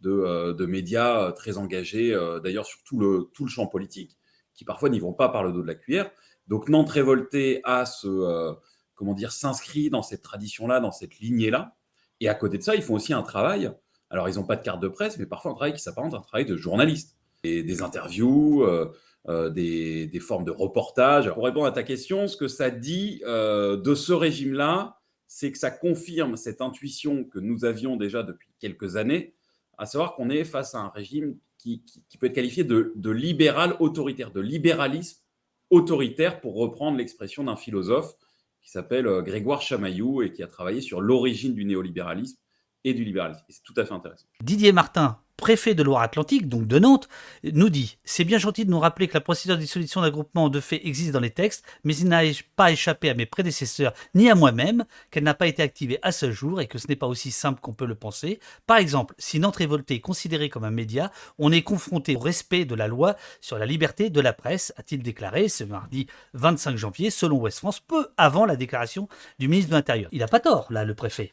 de, 0.00 0.66
médias 0.66 1.32
très 1.32 1.58
engagés, 1.58 2.16
d'ailleurs 2.42 2.66
sur 2.66 2.82
tout 2.82 2.98
le, 2.98 3.30
champ 3.46 3.66
politique, 3.66 4.16
qui 4.54 4.64
parfois 4.64 4.88
n'y 4.88 5.00
vont 5.00 5.14
pas 5.14 5.28
par 5.28 5.44
le 5.44 5.52
dos 5.52 5.62
de 5.62 5.66
la 5.66 5.74
cuillère. 5.74 6.10
Donc 6.48 6.68
Nantes 6.68 6.90
révoltée 6.90 7.60
a 7.64 7.86
ce, 7.86 8.54
comment 8.94 9.14
dire, 9.14 9.32
s'inscrit 9.32 9.90
dans 9.90 10.02
cette 10.02 10.22
tradition-là, 10.22 10.80
dans 10.80 10.92
cette 10.92 11.18
lignée-là. 11.18 11.76
Et 12.20 12.28
à 12.28 12.34
côté 12.34 12.58
de 12.58 12.62
ça, 12.62 12.74
ils 12.74 12.82
font 12.82 12.94
aussi 12.94 13.12
un 13.12 13.22
travail. 13.22 13.70
Alors, 14.10 14.28
ils 14.28 14.36
n'ont 14.36 14.46
pas 14.46 14.56
de 14.56 14.62
carte 14.62 14.80
de 14.80 14.88
presse, 14.88 15.18
mais 15.18 15.26
parfois 15.26 15.50
un 15.50 15.54
travail 15.54 15.72
qui 15.72 15.80
s'apparente 15.80 16.14
à 16.14 16.18
un 16.18 16.20
travail 16.20 16.46
de 16.46 16.56
journaliste. 16.56 17.13
Des 17.44 17.82
interviews, 17.82 18.62
euh, 18.62 18.90
euh, 19.28 19.50
des, 19.50 20.18
formes 20.18 20.44
de 20.44 20.50
reportage. 20.50 21.30
Pour 21.34 21.44
répondre 21.44 21.66
à 21.66 21.72
ta 21.72 21.82
question, 21.82 22.26
ce 22.26 22.38
que 22.38 22.48
ça 22.48 22.70
dit 22.70 23.20
euh, 23.26 23.76
de 23.76 23.94
ce 23.94 24.14
régime-là, 24.14 24.98
c'est 25.26 25.52
que 25.52 25.58
ça 25.58 25.70
confirme 25.70 26.36
cette 26.36 26.62
intuition 26.62 27.24
que 27.24 27.38
nous 27.38 27.66
avions 27.66 27.96
déjà 27.96 28.22
depuis 28.22 28.48
quelques 28.58 28.96
années, 28.96 29.34
à 29.76 29.84
savoir 29.84 30.14
qu'on 30.14 30.30
est 30.30 30.44
face 30.44 30.74
à 30.74 30.78
un 30.78 30.88
régime 30.88 31.36
qui, 31.58 31.84
peut 32.18 32.28
être 32.28 32.34
qualifié 32.34 32.64
de, 32.64 32.92
de 32.96 33.10
libéral 33.10 33.76
autoritaire, 33.78 34.30
de 34.30 34.40
libéralisme 34.40 35.20
autoritaire, 35.68 36.40
pour 36.40 36.54
reprendre 36.54 36.96
l'expression 36.96 37.44
d'un 37.44 37.56
philosophe 37.56 38.14
qui 38.62 38.70
s'appelle 38.70 39.06
Grégoire 39.22 39.60
Chamaillou 39.60 40.22
et 40.22 40.32
qui 40.32 40.42
a 40.42 40.46
travaillé 40.46 40.80
sur 40.80 41.02
l'origine 41.02 41.54
du 41.54 41.66
néolibéralisme 41.66 42.38
et 42.84 42.94
du 42.94 43.04
libéralisme. 43.04 43.42
c'est 43.48 43.62
tout 43.62 43.74
à 43.76 43.84
fait 43.84 43.94
intéressant. 43.94 44.26
Didier 44.42 44.72
Martin, 44.72 45.18
préfet 45.36 45.74
de 45.74 45.82
Loire-Atlantique, 45.82 46.48
donc 46.48 46.66
de 46.66 46.78
Nantes, 46.78 47.08
nous 47.42 47.68
dit 47.68 47.98
C'est 48.04 48.24
bien 48.24 48.38
gentil 48.38 48.64
de 48.64 48.70
nous 48.70 48.78
rappeler 48.78 49.08
que 49.08 49.14
la 49.14 49.20
procédure 49.20 49.56
de 49.56 49.60
dissolution 49.60 50.00
d'un 50.00 50.10
groupement 50.10 50.48
de 50.48 50.60
fait 50.60 50.86
existe 50.86 51.12
dans 51.12 51.20
les 51.20 51.30
textes, 51.30 51.64
mais 51.82 51.96
il 51.96 52.08
n'a 52.08 52.22
pas 52.56 52.72
échappé 52.72 53.10
à 53.10 53.14
mes 53.14 53.26
prédécesseurs 53.26 53.92
ni 54.14 54.30
à 54.30 54.34
moi-même 54.34 54.84
qu'elle 55.10 55.24
n'a 55.24 55.34
pas 55.34 55.46
été 55.46 55.62
activée 55.62 55.98
à 56.02 56.12
ce 56.12 56.30
jour 56.30 56.60
et 56.60 56.66
que 56.66 56.78
ce 56.78 56.88
n'est 56.88 56.96
pas 56.96 57.06
aussi 57.06 57.30
simple 57.30 57.60
qu'on 57.60 57.72
peut 57.72 57.86
le 57.86 57.94
penser. 57.94 58.38
Par 58.66 58.76
exemple, 58.76 59.14
si 59.18 59.38
Nantes 59.40 59.56
Révoltée 59.56 59.94
est 59.94 60.00
considérée 60.00 60.48
comme 60.48 60.64
un 60.64 60.70
média, 60.70 61.10
on 61.38 61.52
est 61.52 61.62
confronté 61.62 62.16
au 62.16 62.20
respect 62.20 62.64
de 62.64 62.74
la 62.74 62.88
loi 62.88 63.16
sur 63.40 63.58
la 63.58 63.66
liberté 63.66 64.10
de 64.10 64.20
la 64.20 64.32
presse, 64.32 64.72
a-t-il 64.76 65.02
déclaré 65.02 65.48
ce 65.48 65.64
mardi 65.64 66.06
25 66.34 66.76
janvier, 66.76 67.10
selon 67.10 67.38
Ouest 67.38 67.58
France, 67.58 67.80
peu 67.80 68.08
avant 68.16 68.46
la 68.46 68.56
déclaration 68.56 69.08
du 69.38 69.48
ministre 69.48 69.70
de 69.70 69.76
l'Intérieur. 69.76 70.08
Il 70.12 70.20
n'a 70.20 70.28
pas 70.28 70.40
tort, 70.40 70.66
là, 70.70 70.84
le 70.84 70.94
préfet. 70.94 71.32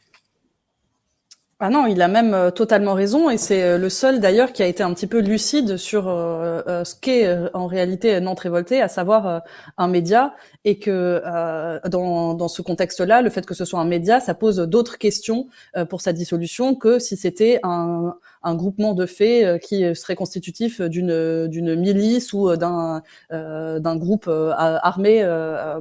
Ah 1.64 1.70
non, 1.70 1.86
il 1.86 2.02
a 2.02 2.08
même 2.08 2.34
euh, 2.34 2.50
totalement 2.50 2.96
raison 2.96 3.30
et 3.30 3.38
c'est 3.38 3.62
euh, 3.62 3.78
le 3.78 3.88
seul 3.90 4.20
d'ailleurs 4.20 4.52
qui 4.52 4.64
a 4.64 4.66
été 4.66 4.82
un 4.82 4.92
petit 4.96 5.06
peu 5.06 5.20
lucide 5.20 5.78
sur 5.78 6.08
euh, 6.08 6.84
ce 6.84 6.96
qu'est 6.96 7.28
en 7.54 7.68
réalité 7.68 8.20
Nantes 8.20 8.40
Révoltée, 8.40 8.82
à 8.82 8.88
savoir 8.88 9.44
un 9.78 9.88
média 9.88 10.34
et 10.66 10.80
que 10.80 11.22
dans, 11.88 12.34
dans 12.34 12.48
ce 12.48 12.64
contexte-là, 12.64 13.22
le 13.22 13.30
fait 13.30 13.46
que 13.46 13.54
ce 13.54 13.66
soit 13.66 13.80
un 13.80 13.86
média, 13.86 14.20
ça 14.20 14.34
pose 14.34 14.58
d'autres 14.58 14.98
questions 14.98 15.48
pour 15.90 16.02
sa 16.02 16.14
dissolution 16.14 16.74
que 16.76 16.98
si 16.98 17.16
c'était 17.16 17.60
un, 17.64 18.16
un 18.44 18.56
groupement 18.56 18.94
de 18.94 19.06
faits 19.06 19.62
qui 19.62 19.96
serait 19.96 20.16
constitutif 20.16 20.82
d'une 20.82 21.48
d'une 21.48 21.76
milice 21.76 22.34
ou 22.34 22.56
d'un 22.56 23.02
d'un 23.30 23.96
groupe 23.98 24.28
armé, 24.30 25.24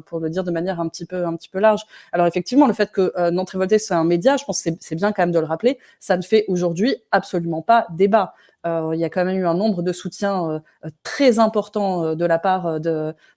pour 0.07 0.21
le 0.21 0.31
dire 0.31 0.45
de 0.45 0.51
manière 0.51 0.81
un 0.81 0.89
petit 0.89 1.07
peu 1.07 1.25
un 1.25 1.37
petit 1.37 1.49
peu 1.49 1.59
large. 1.59 1.83
Alors 2.13 2.27
effectivement, 2.27 2.67
le 2.67 2.73
fait 2.75 2.91
que 2.93 3.31
Nantes 3.31 3.51
Révoltée 3.51 3.79
soit 3.79 3.97
un 3.97 4.05
média, 4.05 4.37
je 4.37 4.45
pense 4.45 4.67
c'est 4.81 4.95
bien 4.95 5.13
quand 5.13 5.23
même 5.23 5.33
de 5.33 5.39
le 5.39 5.47
rappeler 5.47 5.79
ça 5.99 6.17
ne 6.17 6.23
fait 6.23 6.45
aujourd'hui 6.49 6.97
absolument 7.13 7.63
pas 7.63 7.87
débat. 7.91 8.35
Euh, 8.67 8.91
il 8.93 9.01
y 9.01 9.05
a 9.05 9.09
quand 9.09 9.25
même 9.25 9.39
eu 9.39 9.47
un 9.47 9.55
nombre 9.55 9.83
de 9.83 9.93
soutiens 9.93 10.61
euh, 10.85 10.91
très 11.03 11.39
importants 11.39 12.05
euh, 12.05 12.15
de 12.15 12.27
la 12.27 12.39
part 12.39 12.79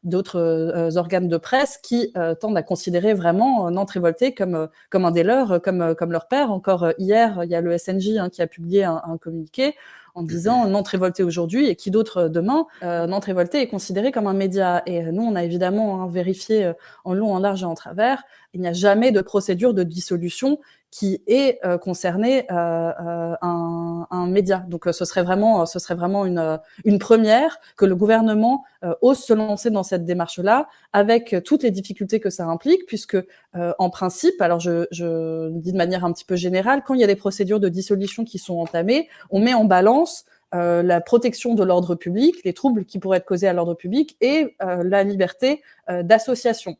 d'autres 0.04 0.98
organes 0.98 1.30
de 1.30 1.38
presse 1.38 1.78
qui 1.82 2.14
tendent 2.40 2.58
à 2.58 2.64
considérer 2.64 3.14
vraiment 3.14 3.70
Nantes 3.72 3.92
Révoltée 3.92 4.34
comme, 4.34 4.68
comme 4.90 5.06
un 5.06 5.12
des 5.12 5.24
leurs, 5.24 5.62
comme, 5.62 5.96
comme 5.96 6.12
leur 6.12 6.28
père. 6.28 6.52
Encore 6.52 6.92
hier, 6.98 7.40
il 7.44 7.50
y 7.50 7.56
a 7.56 7.62
le 7.62 7.78
SNJ 7.78 8.18
hein, 8.18 8.30
qui 8.30 8.42
a 8.42 8.48
publié 8.48 8.84
un, 8.84 9.18
communiqué 9.22 9.76
en 10.16 10.24
disant 10.24 10.68
Nantes 10.68 10.90
Révoltée 10.90 11.24
aujourd'hui 11.24 11.68
et 11.68 11.76
qui 11.76 11.92
d'autre 11.92 12.28
demain. 12.28 12.66
Nantes 12.82 13.26
Révoltée 13.26 13.62
est 13.62 13.68
considéré 13.68 14.12
comme 14.12 14.28
un 14.28 14.34
média. 14.34 14.84
Et 14.86 15.04
nous, 15.12 15.24
on 15.24 15.36
a 15.36 15.44
évidemment 15.44 16.04
hein, 16.04 16.08
vérifié 16.08 16.74
en 17.04 17.14
long, 17.14 17.34
en 17.34 17.40
large 17.40 17.64
et 17.64 17.66
en 17.66 17.76
travers. 17.76 18.24
Il 18.54 18.62
n'y 18.62 18.68
a 18.68 18.74
jamais 18.74 19.12
de 19.12 19.22
procédure 19.22 19.74
de 19.74 19.84
dissolution 19.84 20.60
qui 20.94 21.24
est 21.26 21.58
euh, 21.66 21.80
concerné 21.80 22.46
euh, 22.52 22.92
euh, 23.02 23.36
un, 23.42 24.28
média. 24.28 24.64
Donc 24.70 24.88
ce 24.92 25.06
serait 25.06 25.24
vraiment, 25.24 25.66
ce 25.66 25.80
serait 25.80 25.96
vraiment 25.96 26.24
une, 26.24 26.60
une 26.86 27.00
première 27.00 27.60
que 27.78 27.86
le 27.86 27.96
gouvernement 27.96 28.64
ose 29.02 29.18
se 29.18 29.34
lancer 29.34 29.72
dans 29.72 29.82
cette 29.82 30.06
démarche-là, 30.06 30.68
avec 30.92 31.36
toutes 31.44 31.64
les 31.64 31.72
difficultés 31.72 32.20
que 32.20 32.30
ça 32.30 32.46
implique, 32.46 32.86
puisque 32.86 33.18
en 33.54 33.90
principe, 33.90 34.40
alors 34.42 34.60
je 34.60 35.50
dis 35.50 35.72
de 35.72 35.78
manière 35.78 36.06
un 36.06 36.14
petit 36.14 36.26
peu 36.26 36.36
générale, 36.36 36.84
quand 36.86 36.94
il 36.94 37.02
y 37.02 37.04
a 37.04 37.08
des 37.08 37.16
procédures 37.16 37.60
de 37.60 37.70
dissolution 37.70 38.24
qui 38.24 38.40
sont 38.40 38.58
entamées, 38.58 39.10
on 39.30 39.40
met 39.40 39.54
en 39.54 39.66
balance 39.66 40.26
la 40.52 41.02
protection 41.02 41.54
de 41.54 41.64
l'ordre 41.64 41.96
public, 41.96 42.36
les 42.46 42.54
troubles 42.54 42.86
qui 42.86 43.00
pourraient 43.00 43.18
être 43.18 43.26
causés 43.26 43.48
à 43.48 43.54
l'ordre 43.54 43.74
public 43.74 44.18
et 44.22 44.56
la 44.60 45.04
liberté 45.04 45.62
d'association 45.90 46.78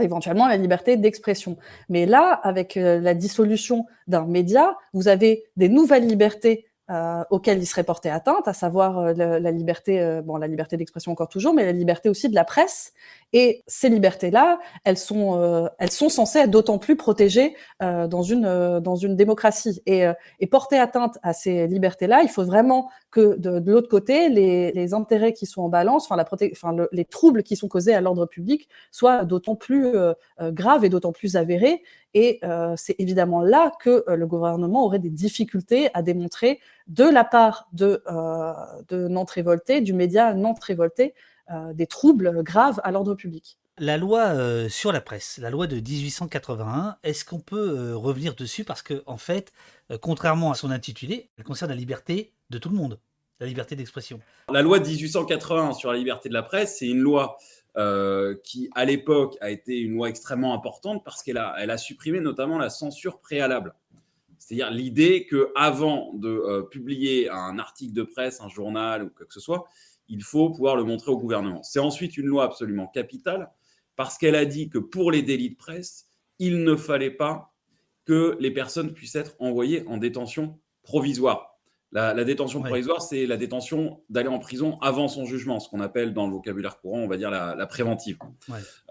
éventuellement 0.00 0.46
la 0.46 0.56
liberté 0.56 0.96
d'expression. 0.96 1.56
Mais 1.88 2.06
là, 2.06 2.40
avec 2.42 2.76
euh, 2.76 3.00
la 3.00 3.14
dissolution 3.14 3.86
d'un 4.06 4.26
média, 4.26 4.76
vous 4.92 5.08
avez 5.08 5.44
des 5.56 5.68
nouvelles 5.68 6.06
libertés 6.06 6.66
euh, 6.92 7.24
auxquelles 7.30 7.58
il 7.58 7.66
serait 7.66 7.84
porté 7.84 8.10
atteinte, 8.10 8.46
à 8.48 8.52
savoir 8.52 8.98
euh, 8.98 9.12
la, 9.14 9.50
liberté, 9.50 9.98
euh, 9.98 10.20
bon, 10.20 10.36
la 10.36 10.46
liberté 10.46 10.76
d'expression 10.76 11.12
encore 11.12 11.28
toujours, 11.28 11.54
mais 11.54 11.64
la 11.64 11.72
liberté 11.72 12.10
aussi 12.10 12.28
de 12.28 12.34
la 12.34 12.44
presse. 12.44 12.92
Et 13.32 13.62
ces 13.66 13.88
libertés-là, 13.88 14.58
elles 14.84 14.98
sont, 14.98 15.70
elles 15.78 15.90
sont 15.90 16.10
censées 16.10 16.40
être 16.40 16.50
d'autant 16.50 16.76
plus 16.76 16.96
protégées 16.96 17.56
dans 17.80 18.22
une 18.22 18.78
dans 18.80 18.94
une 18.94 19.16
démocratie. 19.16 19.80
Et, 19.86 20.04
porter 20.50 20.78
atteinte 20.78 21.18
à 21.22 21.32
ces 21.32 21.66
libertés-là, 21.66 22.20
il 22.22 22.28
faut 22.28 22.44
vraiment 22.44 22.90
que 23.10 23.38
de, 23.38 23.70
l'autre 23.70 23.88
côté, 23.88 24.28
les, 24.28 24.70
les, 24.72 24.92
intérêts 24.92 25.32
qui 25.32 25.46
sont 25.46 25.62
en 25.62 25.70
balance, 25.70 26.04
enfin 26.04 26.16
la 26.16 26.26
enfin 26.52 26.76
les 26.92 27.06
troubles 27.06 27.42
qui 27.42 27.56
sont 27.56 27.68
causés 27.68 27.94
à 27.94 28.02
l'ordre 28.02 28.26
public, 28.26 28.68
soient 28.90 29.24
d'autant 29.24 29.56
plus 29.56 29.94
graves 30.38 30.84
et 30.84 30.90
d'autant 30.90 31.12
plus 31.12 31.36
avérés. 31.36 31.82
Et 32.14 32.38
euh, 32.44 32.74
c'est 32.76 32.96
évidemment 32.98 33.40
là 33.40 33.72
que 33.80 34.04
euh, 34.08 34.16
le 34.16 34.26
gouvernement 34.26 34.84
aurait 34.84 34.98
des 34.98 35.10
difficultés 35.10 35.88
à 35.94 36.02
démontrer 36.02 36.60
de 36.86 37.04
la 37.04 37.24
part 37.24 37.68
de, 37.72 38.02
euh, 38.06 38.52
de 38.88 39.08
Nantes 39.08 39.30
Révoltée, 39.30 39.80
du 39.80 39.92
média 39.92 40.34
Nantes 40.34 40.62
Révoltée, 40.62 41.14
des 41.74 41.86
troubles 41.86 42.42
graves 42.42 42.80
à 42.82 42.92
l'ordre 42.92 43.14
public. 43.14 43.58
La 43.76 43.98
loi 43.98 44.68
sur 44.70 44.90
la 44.90 45.02
presse, 45.02 45.36
la 45.36 45.50
loi 45.50 45.66
de 45.66 45.76
1881, 45.76 46.96
est-ce 47.02 47.26
qu'on 47.26 47.40
peut 47.40 47.94
revenir 47.94 48.34
dessus? 48.34 48.64
Parce 48.64 48.80
que, 48.80 49.02
en 49.04 49.18
fait, 49.18 49.52
contrairement 50.00 50.50
à 50.50 50.54
son 50.54 50.70
intitulé, 50.70 51.28
elle 51.36 51.44
concerne 51.44 51.70
la 51.70 51.76
liberté 51.76 52.32
de 52.48 52.56
tout 52.56 52.70
le 52.70 52.76
monde, 52.76 52.98
la 53.38 53.46
liberté 53.46 53.76
d'expression. 53.76 54.18
La 54.50 54.62
loi 54.62 54.78
de 54.78 54.86
1881 54.86 55.74
sur 55.74 55.92
la 55.92 55.98
liberté 55.98 56.30
de 56.30 56.34
la 56.34 56.42
presse, 56.42 56.78
c'est 56.78 56.86
une 56.86 57.00
loi 57.00 57.36
euh, 57.78 58.34
qui 58.44 58.68
à 58.74 58.84
l'époque 58.84 59.36
a 59.40 59.50
été 59.50 59.78
une 59.78 59.94
loi 59.94 60.08
extrêmement 60.08 60.54
importante 60.54 61.02
parce 61.04 61.22
qu'elle 61.22 61.38
a, 61.38 61.54
elle 61.58 61.70
a 61.70 61.78
supprimé 61.78 62.20
notamment 62.20 62.58
la 62.58 62.68
censure 62.68 63.18
préalable. 63.20 63.74
C'est-à-dire 64.38 64.70
l'idée 64.70 65.26
qu'avant 65.26 66.12
de 66.14 66.28
euh, 66.28 66.62
publier 66.62 67.30
un 67.30 67.58
article 67.58 67.94
de 67.94 68.02
presse, 68.02 68.40
un 68.40 68.48
journal 68.48 69.04
ou 69.04 69.10
quoi 69.10 69.24
que 69.24 69.32
ce 69.32 69.40
soit, 69.40 69.64
il 70.08 70.22
faut 70.22 70.50
pouvoir 70.50 70.76
le 70.76 70.84
montrer 70.84 71.10
au 71.10 71.18
gouvernement. 71.18 71.62
C'est 71.62 71.78
ensuite 71.78 72.16
une 72.18 72.26
loi 72.26 72.44
absolument 72.44 72.88
capitale 72.88 73.50
parce 73.96 74.18
qu'elle 74.18 74.34
a 74.34 74.44
dit 74.44 74.68
que 74.68 74.78
pour 74.78 75.10
les 75.10 75.22
délits 75.22 75.50
de 75.50 75.56
presse, 75.56 76.08
il 76.38 76.64
ne 76.64 76.76
fallait 76.76 77.10
pas 77.10 77.54
que 78.04 78.36
les 78.40 78.50
personnes 78.50 78.92
puissent 78.92 79.14
être 79.14 79.34
envoyées 79.38 79.86
en 79.86 79.96
détention 79.96 80.58
provisoire. 80.82 81.51
La, 81.92 82.24
détention 82.24 82.62
provisoire, 82.62 83.02
c'est 83.02 83.26
la 83.26 83.36
détention 83.36 84.00
d'aller 84.08 84.28
en 84.28 84.38
prison 84.38 84.78
avant 84.80 85.08
son 85.08 85.26
jugement, 85.26 85.60
ce 85.60 85.68
qu'on 85.68 85.80
appelle 85.80 86.14
dans 86.14 86.26
le 86.26 86.32
vocabulaire 86.32 86.80
courant, 86.80 87.00
on 87.00 87.06
va 87.06 87.18
dire 87.18 87.30
la, 87.30 87.66
préventive. 87.66 88.18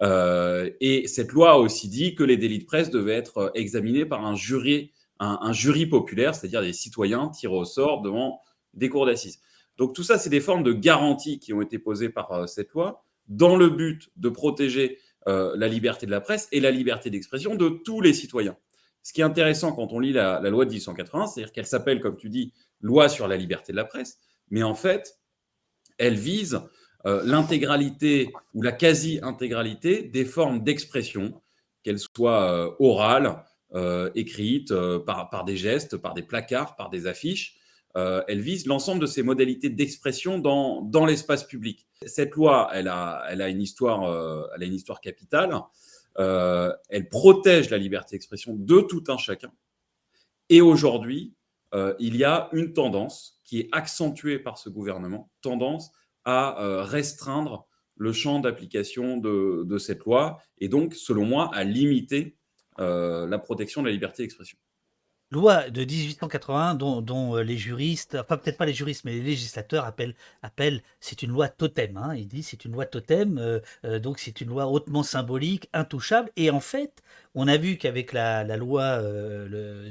Euh, 0.03 0.69
et 0.81 1.07
cette 1.07 1.31
loi 1.31 1.53
a 1.53 1.57
aussi 1.57 1.89
dit 1.89 2.13
que 2.13 2.23
les 2.23 2.37
délits 2.37 2.59
de 2.59 2.65
presse 2.65 2.91
devaient 2.91 3.15
être 3.15 3.37
euh, 3.39 3.49
examinés 3.55 4.05
par 4.05 4.23
un 4.23 4.35
jury, 4.35 4.91
un, 5.19 5.51
jury 5.51 5.87
populaire, 5.87 6.35
c'est-à-dire 6.35 6.61
des 6.61 6.73
citoyens 6.73 7.29
tirés 7.29 7.55
au 7.55 7.65
sort 7.65 8.01
devant 8.03 8.39
des 8.75 8.89
cours 8.89 9.07
d'assises. 9.07 9.39
Donc 9.77 9.95
tout 9.95 10.03
ça, 10.03 10.19
c'est 10.19 10.29
des 10.29 10.39
formes 10.39 10.63
de 10.63 10.71
garanties 10.71 11.39
qui 11.39 11.53
ont 11.53 11.61
été 11.63 11.79
posées 11.79 12.09
par 12.09 12.31
euh, 12.31 12.45
cette 12.45 12.71
loi 12.71 13.03
dans 13.27 13.55
le 13.55 13.69
but 13.69 14.09
de 14.15 14.29
protéger 14.29 14.99
la 15.27 15.67
liberté 15.67 16.07
de 16.07 16.11
la 16.11 16.19
presse 16.19 16.47
et 16.51 16.59
la 16.59 16.71
liberté 16.71 17.11
d'expression 17.11 17.53
de 17.53 17.69
tous 17.69 18.01
les 18.01 18.11
citoyens. 18.11 18.57
Ce 19.03 19.13
qui 19.13 19.21
est 19.21 19.23
intéressant 19.23 19.71
quand 19.71 19.93
on 19.93 19.99
lit 19.99 20.13
la, 20.13 20.39
la 20.39 20.49
loi 20.49 20.65
de 20.65 20.71
1880, 20.71 21.27
c'est-à-dire 21.27 21.51
qu'elle 21.53 21.67
s'appelle, 21.67 21.99
comme 21.99 22.17
tu 22.17 22.27
dis, 22.27 22.53
loi 22.81 23.09
sur 23.09 23.27
la 23.27 23.37
liberté 23.37 23.71
de 23.71 23.77
la 23.77 23.85
presse, 23.85 24.19
mais 24.49 24.63
en 24.63 24.75
fait, 24.75 25.17
elle 25.97 26.15
vise 26.15 26.61
euh, 27.05 27.23
l'intégralité 27.25 28.31
ou 28.53 28.61
la 28.61 28.71
quasi-intégralité 28.71 30.03
des 30.03 30.25
formes 30.25 30.63
d'expression, 30.63 31.41
qu'elles 31.83 31.99
soient 31.99 32.51
euh, 32.51 32.71
orales, 32.79 33.43
euh, 33.73 34.11
écrites, 34.13 34.73
par, 35.05 35.29
par, 35.29 35.45
des 35.45 35.57
gestes, 35.57 35.97
par 35.97 36.13
des 36.13 36.21
placards, 36.21 36.75
par 36.75 36.89
des 36.89 37.07
affiches. 37.07 37.57
elle 37.95 38.41
vise 38.41 38.67
l'ensemble 38.67 39.01
de 39.01 39.05
ces 39.05 39.23
modalités 39.23 39.69
d'expression 39.69 40.39
dans, 40.39 40.81
dans 40.81 41.05
l'espace 41.05 41.45
public. 41.45 41.87
Cette 42.05 42.35
loi, 42.35 42.69
elle 42.73 42.87
a, 42.87 43.23
elle 43.29 43.41
a, 43.41 43.47
une, 43.47 43.61
histoire, 43.61 44.03
elle 44.55 44.63
a 44.63 44.65
une 44.65 44.73
histoire 44.73 44.99
capitale. 44.99 45.53
elle 46.17 47.09
protège 47.09 47.69
la 47.69 47.77
liberté 47.77 48.15
d'expression 48.15 48.55
de 48.55 48.81
tout 48.81 49.03
un 49.07 49.17
chacun. 49.17 49.51
Et 50.49 50.59
aujourd'hui, 50.61 51.33
il 51.73 52.15
y 52.15 52.23
a 52.23 52.49
une 52.51 52.73
tendance 52.73 53.39
qui 53.43 53.59
est 53.59 53.69
accentuée 53.71 54.39
par 54.39 54.57
ce 54.57 54.69
gouvernement, 54.69 55.31
tendance 55.41 55.91
à 56.25 56.83
restreindre 56.83 57.67
le 57.95 58.13
champ 58.13 58.39
d'application 58.39 59.17
de, 59.17 59.77
cette 59.77 60.05
loi 60.05 60.37
et 60.57 60.67
donc, 60.67 60.93
selon 60.95 61.25
moi, 61.25 61.49
à 61.53 61.63
limiter 61.63 62.37
la 62.77 63.39
protection 63.39 63.81
de 63.81 63.87
la 63.87 63.93
liberté 63.93 64.23
d'expression 64.23 64.57
loi 65.31 65.69
de 65.69 65.81
1881 65.83 66.75
dont, 66.75 67.35
euh, 67.35 67.41
les 67.41 67.57
juristes, 67.57 68.17
enfin 68.19 68.37
peut-être 68.37 68.57
pas 68.57 68.65
les 68.65 68.73
juristes, 68.73 69.05
mais 69.05 69.13
les 69.13 69.21
législateurs 69.21 69.85
appellent, 69.85 70.83
c'est 70.99 71.23
une 71.23 71.31
loi 71.31 71.47
totem. 71.47 71.97
Hein, 71.97 72.13
ils 72.15 72.27
disent 72.27 72.49
c'est 72.49 72.65
une 72.65 72.73
loi 72.73 72.85
totem, 72.85 73.37
euh, 73.37 73.59
euh, 73.85 73.99
donc 73.99 74.19
c'est 74.19 74.41
une 74.41 74.49
loi 74.49 74.67
hautement 74.67 75.03
symbolique, 75.03 75.69
intouchable. 75.73 76.29
Et 76.35 76.51
en 76.51 76.59
fait, 76.59 77.01
on 77.33 77.47
a 77.47 77.55
vu 77.55 77.77
qu'avec 77.77 78.11
la, 78.11 78.43
loi 78.57 79.01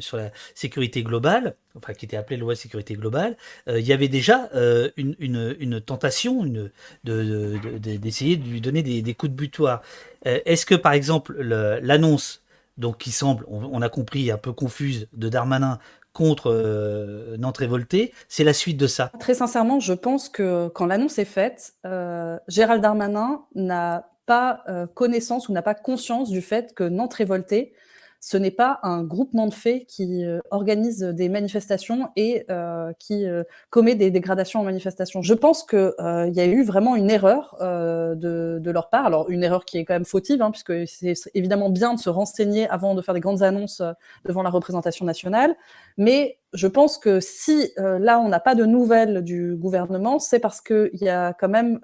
sur 0.00 0.18
la 0.18 0.30
sécurité 0.54 1.02
globale, 1.02 1.56
enfin 1.74 1.94
qui 1.94 2.04
était 2.04 2.18
appelée 2.18 2.36
loi 2.36 2.54
sécurité 2.54 2.94
globale, 2.94 3.38
il 3.66 3.80
y 3.80 3.94
avait 3.94 4.08
déjà 4.08 4.50
une, 4.98 5.80
tentation 5.80 6.44
une, 6.44 6.70
d'essayer 7.04 8.36
de, 8.36 8.44
lui 8.46 8.60
donner 8.60 8.82
des 8.82 9.14
coups 9.14 9.32
de 9.32 9.36
butoir. 9.36 9.80
Est-ce 10.22 10.66
que 10.66 10.74
par 10.74 10.92
exemple 10.92 11.40
l'annonce 11.40 12.42
donc 12.76 12.98
qui 12.98 13.10
semble, 13.10 13.44
on, 13.48 13.82
a 13.82 13.88
compris, 13.88 14.30
un 14.30 14.38
peu 14.38 14.52
confuse 14.52 15.08
de 15.12 15.28
Darmanin 15.28 15.78
contre 16.12 16.50
euh, 16.50 17.36
Nantes 17.36 17.58
révoltée, 17.58 18.12
c'est 18.28 18.44
la 18.44 18.52
suite 18.52 18.76
de 18.76 18.86
ça. 18.86 19.12
Très 19.20 19.34
sincèrement, 19.34 19.80
je 19.80 19.92
pense 19.92 20.28
que 20.28 20.68
quand 20.68 20.86
l'annonce 20.86 21.18
est 21.18 21.24
faite, 21.24 21.74
euh, 21.86 22.38
Gérald 22.48 22.82
Darmanin 22.82 23.44
n'a 23.54 24.10
pas 24.26 24.62
euh, 24.68 24.86
connaissance 24.86 25.48
ou 25.48 25.52
n'a 25.52 25.62
pas 25.62 25.74
conscience 25.74 26.30
du 26.30 26.40
fait 26.40 26.74
que 26.74 26.84
Nantes 26.84 27.14
révoltée 27.14 27.74
ce 28.20 28.36
n'est 28.36 28.50
pas 28.50 28.80
un 28.82 29.02
groupement 29.02 29.46
de 29.46 29.54
faits 29.54 29.86
qui 29.86 30.24
euh, 30.24 30.40
organise 30.50 31.00
des 31.00 31.30
manifestations 31.30 32.10
et 32.16 32.44
euh, 32.50 32.92
qui 32.98 33.26
euh, 33.26 33.44
commet 33.70 33.94
des 33.94 34.10
dégradations 34.10 34.60
en 34.60 34.64
manifestation. 34.64 35.22
Je 35.22 35.32
pense 35.32 35.64
qu'il 35.64 35.90
y 35.98 36.40
a 36.40 36.44
eu 36.44 36.62
vraiment 36.62 36.96
une 36.96 37.10
erreur 37.10 37.56
de, 37.60 38.60
leur 38.70 38.90
part. 38.90 39.06
Alors, 39.06 39.30
une 39.30 39.42
erreur 39.42 39.64
qui 39.64 39.78
est 39.78 39.84
quand 39.86 39.94
même 39.94 40.04
fautive, 40.04 40.42
hein, 40.42 40.50
puisque 40.50 40.86
c'est 40.86 41.14
évidemment 41.34 41.70
bien 41.70 41.94
de 41.94 41.98
se 41.98 42.10
renseigner 42.10 42.68
avant 42.68 42.94
de 42.94 43.00
faire 43.00 43.14
des 43.14 43.20
grandes 43.20 43.42
annonces 43.42 43.82
devant 44.26 44.42
la 44.42 44.50
représentation 44.50 45.06
nationale. 45.06 45.56
Mais 45.96 46.38
je 46.52 46.66
pense 46.66 46.98
que 46.98 47.20
si 47.20 47.72
là, 47.76 48.20
on 48.20 48.28
n'a 48.28 48.40
pas 48.40 48.54
de 48.54 48.64
nouvelles 48.64 49.22
du 49.22 49.56
gouvernement, 49.56 50.18
c'est 50.18 50.40
parce 50.40 50.60
qu'il 50.60 50.90
y 51.00 51.08
a 51.08 51.32
quand 51.32 51.48
même 51.48 51.80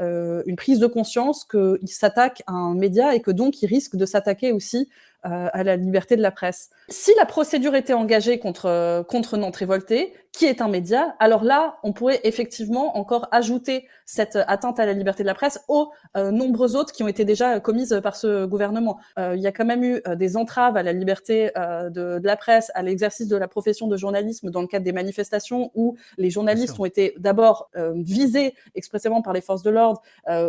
une 0.00 0.56
prise 0.56 0.78
de 0.78 0.86
conscience 0.86 1.44
qu'il 1.44 1.88
s'attaque 1.88 2.42
à 2.46 2.52
un 2.52 2.74
média 2.74 3.14
et 3.14 3.20
que 3.20 3.30
donc 3.30 3.62
il 3.62 3.66
risque 3.66 3.96
de 3.96 4.06
s'attaquer 4.06 4.52
aussi 4.52 4.88
euh, 4.88 5.07
à 5.24 5.62
la 5.64 5.76
liberté 5.76 6.16
de 6.16 6.22
la 6.22 6.30
presse. 6.30 6.70
Si 6.88 7.12
la 7.18 7.26
procédure 7.26 7.74
était 7.74 7.92
engagée 7.92 8.38
contre, 8.38 8.66
euh, 8.66 9.02
contre 9.02 9.36
Nantes 9.36 9.56
Révoltée, 9.56 10.14
qui 10.32 10.44
est 10.44 10.60
un 10.60 10.68
média, 10.68 11.16
alors 11.18 11.42
là, 11.42 11.78
on 11.82 11.92
pourrait 11.92 12.20
effectivement 12.24 12.96
encore 12.96 13.28
ajouter 13.32 13.88
cette 14.04 14.36
atteinte 14.36 14.78
à 14.78 14.86
la 14.86 14.92
liberté 14.92 15.22
de 15.22 15.26
la 15.26 15.34
presse 15.34 15.60
aux 15.68 15.90
euh, 16.16 16.30
nombreuses 16.30 16.76
autres 16.76 16.92
qui 16.92 17.02
ont 17.02 17.08
été 17.08 17.24
déjà 17.24 17.60
commises 17.60 17.98
par 18.02 18.14
ce 18.14 18.46
gouvernement. 18.46 18.98
il 19.18 19.40
y 19.40 19.46
a 19.46 19.52
quand 19.52 19.64
même 19.64 19.82
eu 19.82 20.00
des 20.16 20.36
entraves 20.36 20.76
à 20.76 20.82
la 20.82 20.92
liberté 20.92 21.50
de, 21.56 22.18
de, 22.18 22.26
la 22.26 22.36
presse, 22.36 22.70
à 22.74 22.82
l'exercice 22.82 23.26
de 23.26 23.36
la 23.36 23.48
profession 23.48 23.88
de 23.88 23.96
journalisme 23.96 24.50
dans 24.50 24.60
le 24.60 24.66
cadre 24.66 24.84
des 24.84 24.92
manifestations 24.92 25.70
où 25.74 25.96
les 26.16 26.30
journalistes 26.30 26.78
ont 26.78 26.84
été 26.84 27.14
d'abord 27.18 27.70
visés 27.96 28.54
expressément 28.74 29.22
par 29.22 29.32
les 29.32 29.40
forces 29.40 29.62
de 29.62 29.70
l'ordre 29.70 30.02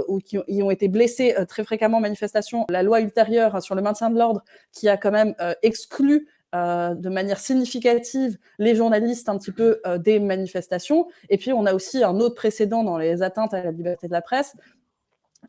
ou 0.08 0.20
qui 0.20 0.38
ont, 0.38 0.44
ont 0.48 0.72
été 0.72 0.88
blessés 0.88 1.36
très 1.48 1.64
fréquemment 1.64 1.98
en 1.98 2.02
manifestation. 2.02 2.66
La 2.70 2.84
loi 2.84 3.02
ultérieure 3.02 3.56
hein, 3.56 3.62
sur 3.62 3.76
le 3.76 3.82
maintien 3.82 4.10
de 4.10 4.18
l'ordre 4.18 4.44
qui 4.72 4.90
a 4.90 4.98
quand 4.98 5.12
même 5.12 5.36
euh, 5.40 5.54
exclu 5.64 6.28
euh, 6.56 6.96
de 6.96 7.10
manière 7.10 7.40
significative 7.40 8.40
les 8.58 8.74
journalistes 8.74 9.30
un 9.30 9.38
petit 9.38 9.52
peu 9.52 9.80
euh, 9.86 10.00
des 10.00 10.20
manifestations. 10.20 11.08
Et 11.30 11.38
puis, 11.38 11.54
on 11.54 11.68
a 11.68 11.76
aussi 11.76 12.04
un 12.04 12.16
autre 12.16 12.34
précédent 12.34 12.84
dans 12.84 12.98
les 12.98 13.22
atteintes 13.22 13.54
à 13.54 13.62
la 13.62 13.70
liberté 13.70 14.08
de 14.08 14.14
la 14.14 14.24
presse, 14.24 14.56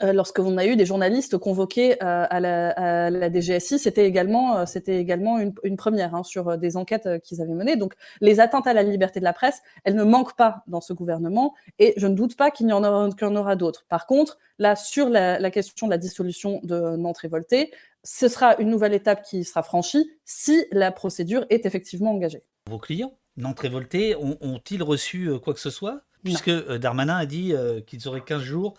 euh, 0.03 0.12
lorsque 0.12 0.41
on 0.41 0.59
a 0.59 0.67
eu 0.67 0.77
des 0.77 0.85
journalistes 0.85 1.39
convoqués 1.39 1.99
à, 2.00 2.39
la, 2.39 3.31
DGSI, 3.31 3.79
c'était 3.79 4.07
également, 4.07 4.62
également 4.87 5.38
une, 5.38 5.55
une 5.64 5.77
première 5.77 6.14
hein, 6.14 6.23
sur 6.23 6.59
des 6.59 6.77
enquêtes 6.77 7.09
qu'ils 7.23 7.40
avaient 7.40 7.55
menées. 7.55 7.77
Donc, 7.77 7.94
les 8.21 8.38
atteintes 8.38 8.66
à 8.66 8.75
la 8.75 8.83
liberté 8.83 9.21
de 9.21 9.25
la 9.25 9.33
presse, 9.33 9.62
elles 9.85 9.97
ne 9.97 10.05
manquent 10.05 10.37
pas 10.37 10.64
dans 10.66 10.83
ce 10.83 10.92
gouvernement, 10.92 11.55
et 11.79 11.94
je 11.97 12.07
ne 12.09 12.14
doute 12.14 12.37
pas 12.37 12.51
qu'il 12.51 12.68
y 12.68 12.75
en 12.75 12.85
aura, 12.85 13.09
aura 13.23 13.57
d'autres. 13.57 13.87
Par 13.88 14.07
contre, 14.07 14.38
là, 14.59 14.77
sur 14.77 15.09
la, 15.09 15.38
la, 15.38 15.51
question 15.51 15.87
de 15.87 15.92
la 15.92 15.99
dissolution 15.99 16.61
de 16.62 16.97
Nantes 16.97 17.18
révoltée, 17.18 17.73
ce 18.05 18.29
sera 18.29 18.57
une 18.59 18.71
nouvelle 18.71 18.95
étape 18.95 19.23
qui 19.23 19.45
sera 19.45 19.63
franchie 19.63 20.11
si 20.25 20.65
la 20.73 20.93
procédure 20.93 21.45
est 21.51 21.67
effectivement 21.67 22.13
engagée. 22.13 22.43
Vos 22.69 22.79
clients, 22.79 23.19
Nantes 23.37 23.61
révoltée, 23.61 24.17
ont-ils 24.17 24.83
reçu 24.83 25.31
quoi 25.43 25.55
que 25.55 25.61
ce 25.61 25.71
soit? 25.71 26.03
Puisque 26.23 26.51
Darmanin 26.51 27.17
a 27.17 27.27
dit 27.27 27.55
qu'ils 27.87 28.09
auraient 28.09 28.25
15 28.25 28.43
jours 28.43 28.75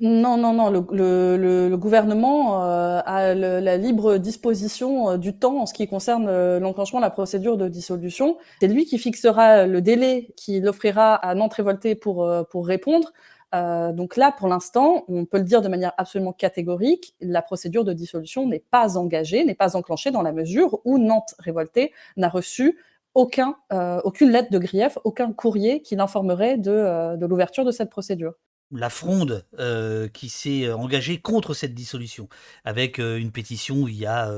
non, 0.00 0.36
non, 0.36 0.52
non. 0.52 0.70
Le, 0.70 1.74
gouvernement 1.76 2.62
euh, 2.64 3.00
a 3.04 3.34
la 3.34 3.76
libre 3.78 4.18
disposition 4.18 5.10
euh, 5.10 5.16
du 5.16 5.38
temps 5.38 5.60
en 5.62 5.66
ce 5.66 5.72
qui 5.72 5.88
concerne 5.88 6.26
euh, 6.28 6.60
l'enclenchement 6.60 6.98
de 6.98 7.04
la 7.04 7.10
procédure 7.10 7.56
de 7.56 7.68
dissolution. 7.68 8.36
C'est 8.60 8.68
lui 8.68 8.84
qui 8.84 8.98
fixera 8.98 9.66
le 9.66 9.80
délai 9.80 10.34
qu'il 10.36 10.68
offrira 10.68 11.14
à 11.14 11.34
Nantes 11.34 11.54
Révoltée 11.54 11.94
pour, 11.94 12.30
pour 12.50 12.66
répondre. 12.66 13.12
Donc 13.52 14.16
là, 14.16 14.32
pour 14.32 14.48
l'instant, 14.48 15.04
on 15.08 15.24
peut 15.24 15.38
le 15.38 15.44
dire 15.44 15.62
de 15.62 15.68
manière 15.68 15.92
absolument 15.96 16.32
catégorique, 16.32 17.14
la 17.20 17.42
procédure 17.42 17.84
de 17.84 17.92
dissolution 17.92 18.46
n'est 18.46 18.64
pas 18.70 18.96
engagée, 18.98 19.44
n'est 19.44 19.54
pas 19.54 19.76
enclenchée 19.76 20.10
dans 20.10 20.22
la 20.22 20.32
mesure 20.32 20.80
où 20.84 20.98
Nantes 20.98 21.34
Révoltée 21.38 21.92
n'a 22.16 22.28
reçu 22.28 22.78
aucun, 23.14 23.56
aucune 24.04 24.30
lettre 24.30 24.50
de 24.50 24.58
grief, 24.58 24.98
aucun 25.04 25.32
courrier 25.32 25.80
qui 25.80 25.96
l'informerait 25.96 26.58
de, 26.58 27.16
de 27.16 27.26
l'ouverture 27.26 27.64
de 27.64 27.70
cette 27.70 27.88
procédure. 27.88 28.34
La 28.72 28.90
fronde 28.90 29.44
euh, 29.60 30.08
qui 30.08 30.28
s'est 30.28 30.64
euh, 30.64 30.76
engagée 30.76 31.20
contre 31.20 31.54
cette 31.54 31.72
dissolution, 31.72 32.28
avec 32.64 32.98
euh, 32.98 33.16
une 33.16 33.30
pétition 33.30 33.76
où 33.82 33.88
il 33.88 33.94
y 33.94 34.06
a 34.06 34.28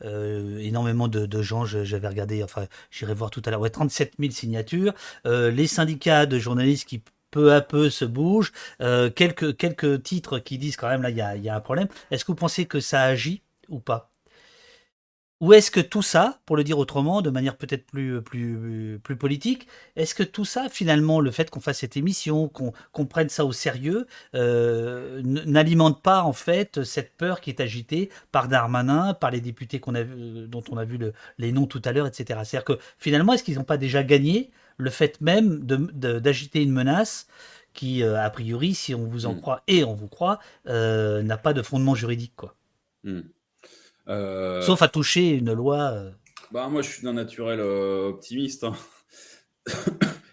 énormément 0.00 1.08
de, 1.08 1.42
gens, 1.42 1.64
j'avais 1.64 2.06
regardé, 2.06 2.44
enfin 2.44 2.66
j'irai 2.90 3.14
voir 3.14 3.30
tout 3.30 3.42
à 3.44 3.50
l'heure, 3.50 3.60
ouais, 3.60 3.70
37 3.70 4.14
000 4.18 4.30
signatures, 4.30 4.92
les 5.24 5.66
syndicats 5.66 6.26
de 6.26 6.38
journalistes 6.38 6.88
qui 6.88 7.02
peu 7.34 7.52
à 7.52 7.60
peu 7.60 7.90
se 7.90 8.04
bougent, 8.04 8.52
quelques, 9.16 9.56
quelques 9.56 10.02
titres 10.02 10.38
qui 10.38 10.56
disent 10.58 10.76
quand 10.76 10.88
même 10.88 11.02
là 11.02 11.10
il 11.10 11.44
y 11.44 11.48
a 11.48 11.56
un 11.56 11.60
problème. 11.60 11.88
Est-ce 12.10 12.24
que 12.24 12.32
vous 12.32 12.36
pensez 12.36 12.66
que 12.66 12.80
ça 12.80 13.02
agit 13.02 13.42
ou 13.68 13.80
pas? 13.80 14.14
Ou 15.40 15.52
est-ce 15.52 15.70
que 15.70 15.80
tout 15.80 16.00
ça, 16.00 16.40
pour 16.46 16.56
le 16.56 16.64
dire 16.64 16.78
autrement, 16.78 17.20
de 17.20 17.28
manière 17.28 17.56
peut-être 17.56 17.84
plus, 17.84 18.22
plus, 18.22 18.98
plus 19.02 19.16
politique, 19.16 19.66
est-ce 19.94 20.14
que 20.14 20.22
tout 20.22 20.44
ça, 20.44 20.68
finalement, 20.70 21.20
le 21.20 21.30
fait 21.30 21.50
qu'on 21.50 21.60
fasse 21.60 21.80
cette 21.80 21.96
émission, 21.98 22.48
qu'on 22.48 23.06
prenne 23.06 23.28
ça 23.28 23.44
au 23.44 23.52
sérieux, 23.52 24.06
euh, 24.34 25.20
n'alimente 25.24 26.02
pas 26.02 26.22
en 26.22 26.32
fait 26.32 26.82
cette 26.84 27.16
peur 27.16 27.40
qui 27.40 27.50
est 27.50 27.60
agitée 27.60 28.10
par 28.32 28.48
Darmanin, 28.48 29.12
par 29.12 29.30
les 29.32 29.40
députés 29.40 29.82
a, 29.86 30.04
dont 30.46 30.64
on 30.70 30.78
a 30.78 30.84
vu 30.84 30.98
les 31.38 31.52
noms 31.52 31.66
tout 31.66 31.82
à 31.84 31.92
l'heure, 31.92 32.06
etc. 32.06 32.40
C'est-à-dire 32.44 32.64
que 32.64 32.78
finalement, 32.96 33.34
est-ce 33.34 33.44
qu'ils 33.44 33.56
n'ont 33.56 33.64
pas 33.64 33.76
déjà 33.76 34.02
gagné 34.04 34.50
le 34.76 34.90
fait 34.90 35.20
même 35.20 35.60
d'agiter 35.64 36.62
une 36.62 36.72
menace 36.72 37.26
qui, 37.74 38.02
euh, 38.02 38.18
a 38.18 38.30
priori, 38.30 38.72
si 38.72 38.94
on 38.94 39.04
vous 39.04 39.26
en 39.26 39.34
mm. 39.34 39.40
croit 39.40 39.62
et 39.66 39.84
on 39.84 39.94
vous 39.94 40.08
croit, 40.08 40.38
euh, 40.68 41.22
n'a 41.22 41.36
pas 41.36 41.52
de 41.52 41.60
fondement 41.60 41.94
juridique, 41.94 42.34
quoi. 42.36 42.54
Mm. 43.02 43.20
Euh, 44.08 44.62
Sauf 44.62 44.80
à 44.80 44.88
toucher 44.88 45.30
une 45.30 45.52
loi. 45.52 46.04
Bah, 46.52 46.68
moi, 46.68 46.82
je 46.82 46.88
suis 46.88 47.02
d'un 47.02 47.14
naturel 47.14 47.60
optimiste. 47.60 48.64
Hein. 48.64 48.74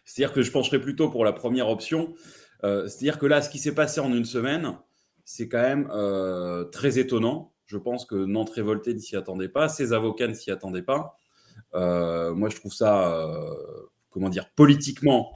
C'est-à-dire 0.06 0.34
que 0.34 0.42
je 0.42 0.52
pencherais 0.52 0.80
plutôt 0.80 1.10
pour 1.10 1.26
la 1.26 1.34
première 1.34 1.70
option. 1.70 2.14
C'est-à-dire 2.64 3.18
que 3.18 3.26
là, 3.26 3.42
ce 3.42 3.50
qui 3.50 3.58
s'est 3.58 3.74
passé 3.74 4.02
en 4.02 4.14
une 4.14 4.26
semaine, 4.26 4.78
c'est 5.26 5.48
quand 5.48 5.62
même 5.62 6.70
très 6.72 7.00
étonnant. 7.00 7.54
Je 7.66 7.78
pense 7.78 8.06
que 8.06 8.16
Nantes 8.16 8.52
révoltée 8.52 8.94
ne 8.94 9.00
s'y 9.00 9.16
attendait 9.16 9.50
pas, 9.50 9.68
ses 9.68 9.94
avocats 9.94 10.28
ne 10.28 10.34
s'y 10.34 10.52
attendaient 10.52 10.84
pas. 10.84 11.18
moi, 11.74 12.50
je 12.50 12.56
trouve 12.58 12.74
ça, 12.74 13.26
comment 14.12 14.30
dire, 14.30 14.50
politiquement 14.56 15.34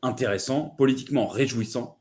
intéressant, 0.00 0.70
politiquement 0.78 1.26
réjouissant 1.26 1.98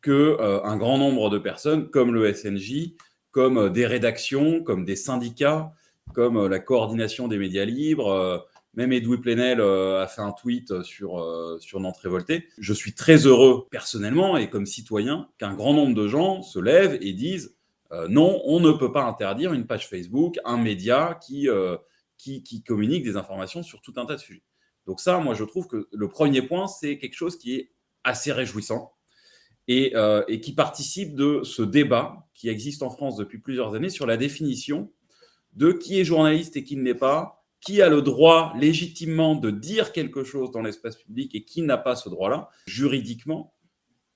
que 0.00 0.36
un 0.64 0.76
grand 0.76 0.98
nombre 0.98 1.30
de 1.30 1.38
personnes, 1.38 1.88
comme 1.88 2.12
le 2.12 2.34
SNJ, 2.34 2.96
comme 3.32 3.58
euh, 3.58 3.70
des 3.70 3.86
rédactions, 3.86 4.62
comme 4.62 4.84
des 4.84 4.94
syndicats, 4.94 5.72
comme 6.14 6.36
euh, 6.36 6.48
la 6.48 6.60
coordination 6.60 7.26
des 7.26 7.38
médias 7.38 7.64
libres. 7.64 8.12
Euh, 8.12 8.38
même 8.74 8.92
Edoui 8.92 9.18
Plenel 9.18 9.60
a 9.60 10.06
fait 10.06 10.22
un 10.22 10.32
tweet 10.32 10.82
sur, 10.82 11.58
sur 11.60 11.78
Nantes 11.78 11.98
Révoltée. 11.98 12.48
Je 12.56 12.72
suis 12.72 12.94
très 12.94 13.26
heureux 13.26 13.66
personnellement 13.70 14.38
et 14.38 14.48
comme 14.48 14.64
citoyen 14.64 15.28
qu'un 15.36 15.52
grand 15.52 15.74
nombre 15.74 15.94
de 15.94 16.08
gens 16.08 16.40
se 16.40 16.58
lèvent 16.58 16.96
et 17.02 17.12
disent 17.12 17.54
non, 18.08 18.40
on 18.46 18.60
ne 18.60 18.72
peut 18.72 18.90
pas 18.90 19.04
interdire 19.04 19.52
une 19.52 19.66
page 19.66 19.90
Facebook, 19.90 20.38
un 20.46 20.56
média 20.56 21.20
qui, 21.22 21.48
qui, 22.16 22.42
qui, 22.42 22.62
communique 22.62 23.04
des 23.04 23.18
informations 23.18 23.62
sur 23.62 23.82
tout 23.82 23.92
un 23.96 24.06
tas 24.06 24.14
de 24.14 24.20
sujets. 24.20 24.42
Donc 24.86 25.00
ça, 25.00 25.18
moi, 25.18 25.34
je 25.34 25.44
trouve 25.44 25.66
que 25.66 25.88
le 25.92 26.08
premier 26.08 26.42
point, 26.42 26.66
c'est 26.66 26.98
quelque 26.98 27.14
chose 27.14 27.38
qui 27.38 27.54
est 27.54 27.72
assez 28.04 28.32
réjouissant 28.32 28.92
et, 29.68 29.94
et 30.26 30.40
qui 30.40 30.54
participe 30.54 31.14
de 31.14 31.42
ce 31.44 31.62
débat 31.62 32.26
qui 32.34 32.48
existe 32.48 32.82
en 32.82 32.90
France 32.90 33.16
depuis 33.16 33.38
plusieurs 33.38 33.74
années 33.74 33.90
sur 33.90 34.06
la 34.06 34.16
définition 34.16 34.90
de 35.52 35.72
qui 35.72 36.00
est 36.00 36.04
journaliste 36.04 36.56
et 36.56 36.64
qui 36.64 36.76
ne 36.76 36.82
l'est 36.82 36.94
pas, 36.94 37.44
qui 37.60 37.80
a 37.80 37.88
le 37.88 38.02
droit 38.02 38.52
légitimement 38.58 39.36
de 39.36 39.50
dire 39.50 39.92
quelque 39.92 40.24
chose 40.24 40.50
dans 40.50 40.62
l'espace 40.62 40.96
public 40.96 41.34
et 41.34 41.44
qui 41.44 41.62
n'a 41.62 41.78
pas 41.78 41.94
ce 41.94 42.08
droit-là, 42.08 42.48
juridiquement, 42.66 43.51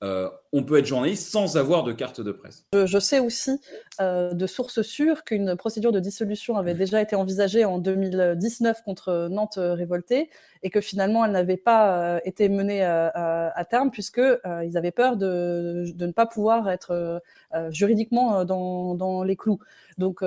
euh, 0.03 0.29
on 0.53 0.63
peut 0.63 0.77
être 0.77 0.85
journaliste 0.85 1.31
sans 1.31 1.57
avoir 1.57 1.83
de 1.83 1.91
carte 1.91 2.21
de 2.21 2.31
presse. 2.31 2.65
Je, 2.73 2.99
sais 2.99 3.19
aussi 3.19 3.59
euh, 3.99 4.31
de 4.31 4.45
sources 4.45 4.83
sûres 4.83 5.23
qu'une 5.23 5.55
procédure 5.55 5.91
de 5.91 5.99
dissolution 5.99 6.55
avait 6.57 6.75
déjà 6.75 7.01
été 7.01 7.15
envisagée 7.15 7.65
en 7.65 7.79
2019 7.79 8.83
contre 8.83 9.27
Nantes 9.31 9.57
révoltée 9.57 10.29
et 10.61 10.69
que 10.69 10.81
finalement 10.81 11.25
elle 11.25 11.31
n'avait 11.31 11.57
pas 11.57 12.15
euh, 12.15 12.19
été 12.25 12.47
menée 12.47 12.83
à, 12.83 13.65
terme 13.69 13.89
puisqu'ils 13.89 14.77
avaient 14.77 14.91
peur 14.91 15.17
de, 15.17 15.85
ne 15.97 16.11
pas 16.11 16.27
pouvoir 16.27 16.69
être 16.69 17.21
juridiquement 17.69 18.45
dans, 18.45 18.93
dans, 18.93 19.23
les 19.23 19.35
clous. 19.35 19.59
Donc 19.97 20.21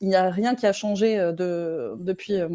il 0.00 0.08
n'y 0.08 0.14
a 0.14 0.30
rien 0.30 0.54
qui 0.54 0.66
a 0.66 0.72
changé 0.72 1.18
euh, 1.18 1.32
depuis, 1.98 2.34
euh, 2.34 2.48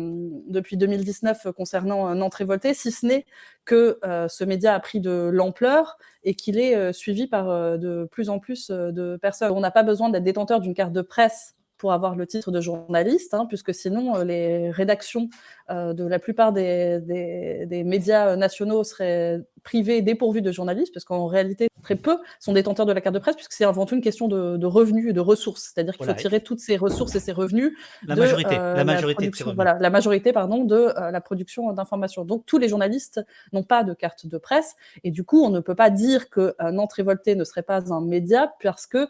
depuis 0.47 0.77
2019 0.77 1.47
concernant 1.55 2.09
euh, 2.09 2.13
Nantes 2.13 2.35
révoltée, 2.35 2.73
si 2.73 2.91
ce 2.91 3.05
n'est 3.05 3.25
que 3.65 3.99
ce 4.27 4.43
média 4.43 4.73
a 4.73 4.79
pris 4.79 4.99
de 4.99 5.29
l'ampleur 5.31 5.97
et 6.23 6.33
qu'il 6.33 6.57
est 6.57 6.93
suivi 6.93 7.27
par 7.27 7.77
de 7.77 8.07
plus 8.11 8.29
en 8.29 8.39
plus 8.39 8.71
de 8.71 9.17
personnes. 9.17 9.51
On 9.51 9.59
n'a 9.59 9.69
pas 9.69 9.83
besoin 9.83 10.09
d'être 10.09 10.23
détenteur 10.23 10.61
d'une 10.61 10.73
carte 10.73 10.91
de 10.91 11.03
presse 11.03 11.55
pour 11.77 11.93
avoir 11.93 12.15
le 12.15 12.25
titre 12.25 12.51
de 12.51 12.59
journaliste, 12.59 13.35
hein, 13.35 13.45
puisque 13.47 13.73
sinon 13.73 14.17
les 14.23 14.71
rédactions 14.71 15.29
de 15.69 16.03
la 16.03 16.17
plupart 16.17 16.53
des, 16.53 17.83
médias 17.85 18.35
nationaux 18.35 18.83
seraient 18.83 19.41
privées 19.63 20.01
dépourvues 20.01 20.41
de 20.41 20.51
journalistes, 20.51 20.93
parce 20.93 21.05
qu'en 21.05 21.27
réalité, 21.27 21.69
très 21.81 21.95
peu 21.95 22.17
sont 22.39 22.53
détenteurs 22.53 22.85
de 22.85 22.93
la 22.93 23.01
carte 23.01 23.13
de 23.13 23.19
presse, 23.19 23.35
puisque 23.35 23.53
c'est 23.53 23.65
avant 23.65 23.85
tout 23.85 23.95
une 23.95 24.01
question 24.01 24.27
de, 24.27 24.65
revenus 24.65 25.09
et 25.09 25.13
de 25.13 25.19
ressources. 25.19 25.71
C'est-à-dire 25.73 25.97
qu'il 25.97 26.05
faut 26.05 26.13
tirer 26.13 26.41
toutes 26.41 26.59
ces 26.59 26.77
ressources 26.77 27.15
et 27.15 27.19
ces 27.19 27.31
revenus. 27.31 27.73
La 28.05 28.15
majorité, 28.15 28.57
euh, 28.57 28.75
la 28.75 28.83
majorité 28.83 29.29
de 29.29 29.35
ces 29.35 29.43
revenus. 29.43 29.55
Voilà, 29.55 29.77
la 29.79 29.89
majorité, 29.89 30.31
pardon, 30.31 30.63
de 30.63 30.75
euh, 30.75 31.11
la 31.11 31.21
production 31.21 31.71
d'informations. 31.73 32.23
Donc, 32.25 32.45
tous 32.45 32.57
les 32.57 32.69
journalistes 32.69 33.21
n'ont 33.53 33.63
pas 33.63 33.83
de 33.83 33.93
carte 33.93 34.27
de 34.27 34.37
presse. 34.37 34.75
Et 35.03 35.11
du 35.11 35.23
coup, 35.23 35.43
on 35.43 35.49
ne 35.49 35.59
peut 35.59 35.75
pas 35.75 35.89
dire 35.89 36.29
que 36.29 36.55
euh, 36.61 36.71
Nantes 36.71 36.93
révoltée 36.93 37.35
ne 37.35 37.43
serait 37.43 37.63
pas 37.63 37.91
un 37.91 38.01
média, 38.01 38.53
parce 38.61 38.87
que 38.87 39.07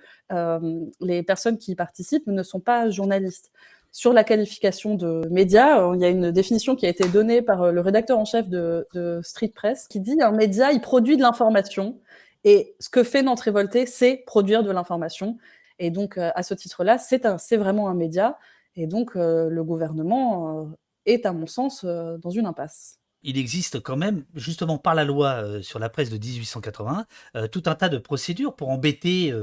les 1.01 1.23
personnes 1.23 1.57
qui 1.57 1.73
y 1.73 1.75
participent 1.75 2.27
ne 2.27 2.43
sont 2.43 2.61
pas 2.61 2.89
journalistes 2.89 3.51
sur 3.91 4.13
la 4.13 4.23
qualification 4.23 4.95
de 4.95 5.27
média, 5.29 5.91
il 5.93 6.01
y 6.01 6.05
a 6.05 6.09
une 6.09 6.31
définition 6.31 6.75
qui 6.75 6.85
a 6.85 6.89
été 6.89 7.07
donnée 7.09 7.41
par 7.41 7.71
le 7.71 7.81
rédacteur 7.81 8.17
en 8.17 8.25
chef 8.25 8.47
de, 8.47 8.87
Street 9.23 9.51
Press 9.53 9.87
qui 9.87 9.99
dit 9.99 10.21
un 10.21 10.31
média, 10.31 10.71
il 10.71 10.81
produit 10.81 11.17
de 11.17 11.21
l'information 11.21 11.99
et 12.43 12.75
ce 12.79 12.89
que 12.89 13.03
fait 13.03 13.21
Nantes 13.21 13.41
Révoltée, 13.41 13.85
c'est 13.85 14.17
produire 14.25 14.63
de 14.63 14.71
l'information. 14.71 15.37
Et 15.79 15.91
donc, 15.91 16.17
euh, 16.17 16.31
à 16.35 16.43
ce 16.43 16.53
titre-là, 16.53 16.97
c'est 16.97 17.57
vraiment 17.57 17.89
un 17.89 17.93
média. 17.93 18.39
Et 18.75 18.87
donc, 18.87 19.15
euh, 19.15 19.49
le 19.49 19.63
gouvernement 19.63 20.63
euh, 20.63 20.65
est, 21.05 21.25
à 21.25 21.33
mon 21.33 21.47
sens, 21.47 21.85
dans 21.85 22.29
une 22.29 22.45
impasse 22.45 23.00
il 23.23 23.37
existe 23.37 23.79
quand 23.79 23.97
même, 23.97 24.23
justement 24.35 24.77
par 24.77 24.95
la 24.95 25.03
loi 25.03 25.61
sur 25.61 25.79
la 25.79 25.89
presse 25.89 26.09
de 26.09 26.17
1880, 26.17 27.05
tout 27.51 27.63
un 27.65 27.75
tas 27.75 27.89
de 27.89 27.97
procédures 27.97 28.55
pour 28.55 28.69
embêter 28.69 29.33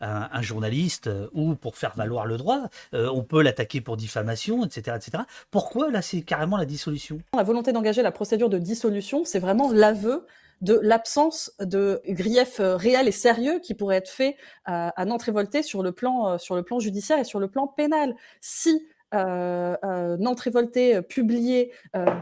un, 0.00 0.42
journaliste 0.42 1.10
ou 1.32 1.54
pour 1.54 1.76
faire 1.76 1.94
valoir 1.96 2.26
le 2.26 2.36
droit. 2.36 2.68
on 2.92 3.22
peut 3.22 3.42
l'attaquer 3.42 3.80
pour 3.80 3.96
diffamation, 3.96 4.64
etc., 4.64 4.96
etc. 4.96 5.24
Pourquoi 5.50 5.90
là, 5.90 6.02
c'est 6.02 6.22
carrément 6.22 6.56
la 6.56 6.64
dissolution? 6.64 7.20
La 7.34 7.42
volonté 7.42 7.72
d'engager 7.72 8.02
la 8.02 8.12
procédure 8.12 8.48
de 8.48 8.58
dissolution, 8.58 9.24
c'est 9.24 9.38
vraiment 9.38 9.70
l'aveu 9.72 10.26
de 10.60 10.78
l'absence 10.82 11.52
de 11.60 12.00
grief 12.08 12.60
euh, 12.60 12.76
réel 12.76 13.06
et 13.06 13.12
sérieux 13.12 13.60
qui 13.60 13.74
pourrait 13.74 13.96
être 13.96 14.10
fait 14.10 14.36
à, 14.64 14.88
à 15.00 15.04
Nantes 15.04 15.22
révoltée 15.22 15.62
sur 15.62 15.82
le 15.82 15.92
plan 15.92 16.30
euh, 16.30 16.38
sur 16.38 16.56
le 16.56 16.62
plan 16.64 16.80
judiciaire 16.80 17.18
et 17.18 17.24
sur 17.24 17.38
le 17.38 17.48
plan 17.48 17.68
pénal. 17.68 18.16
Si 18.40 18.70
euh, 18.70 18.80
euh, 18.80 18.97
Nantes 19.12 20.40
Révoltée 20.40 20.96
euh, 20.96 21.02
publier 21.02 21.72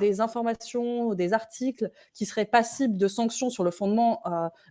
des 0.01 0.20
informations, 0.20 1.14
des 1.14 1.33
articles 1.33 1.90
qui 2.14 2.27
seraient 2.27 2.44
passibles 2.44 2.96
de 2.96 3.09
sanctions 3.09 3.51
sur 3.51 3.64
le 3.64 3.70
fondement 3.70 4.22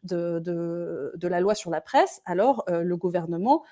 de, 0.03 1.11
la 1.21 1.39
loi 1.39 1.55
sur 1.55 1.69
la 1.69 1.81
presse, 1.81 2.21
alors 2.25 2.65
le 2.67 2.95
gouvernement 2.95 3.63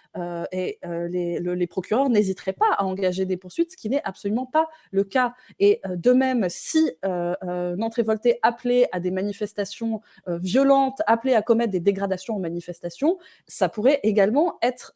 et 0.51 0.79
les, 0.83 1.67
procureurs 1.67 2.09
n'hésiteraient 2.09 2.53
pas 2.53 2.71
à 2.77 2.85
engager 2.85 3.25
des 3.25 3.37
poursuites, 3.37 3.71
ce 3.71 3.77
qui 3.77 3.89
n'est 3.89 4.03
absolument 4.03 4.45
pas 4.45 4.67
le 4.91 5.03
cas. 5.03 5.33
Et 5.59 5.81
de 5.85 6.11
même, 6.11 6.47
si 6.49 6.91
Nantes 7.03 7.95
Révoltée 7.95 8.39
appelait 8.41 8.87
à 8.91 8.99
des 8.99 9.11
manifestations 9.11 10.01
violentes, 10.27 11.01
appelait 11.07 11.35
à 11.35 11.41
commettre 11.41 11.71
des 11.71 11.79
dégradations 11.79 12.35
en 12.35 12.39
manifestations, 12.39 13.17
ça 13.47 13.69
pourrait 13.69 13.99
également 14.03 14.57
être 14.61 14.93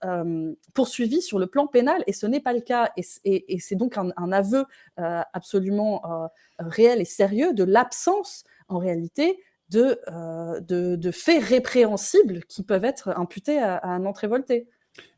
poursuivi 0.74 1.22
sur 1.22 1.40
le 1.40 1.48
plan 1.48 1.68
pénal, 1.68 2.04
et 2.08 2.14
ce 2.14 2.26
n'est 2.28 2.42
pas 2.42 2.54
le 2.54 2.62
cas. 2.62 2.92
et, 2.98 3.37
c'est 3.60 3.76
donc 3.76 3.97
un, 3.97 4.32
aveu 4.32 4.65
euh, 5.00 5.21
absolument 5.34 6.02
euh, 6.06 6.28
réel 6.60 7.02
et 7.02 7.06
sérieux 7.06 7.54
de 7.54 7.63
l'absence, 7.63 8.43
en 8.67 8.80
réalité, 8.80 9.39
de, 9.69 10.00
euh, 10.08 10.60
de, 10.62 11.12
faits 11.12 11.43
répréhensibles 11.43 12.43
qui 12.45 12.63
peuvent 12.63 12.86
être 12.86 13.10
imputés 13.10 13.60
à, 13.60 13.82
un 13.84 14.00
Nantes 14.00 14.19
révolté. 14.19 14.67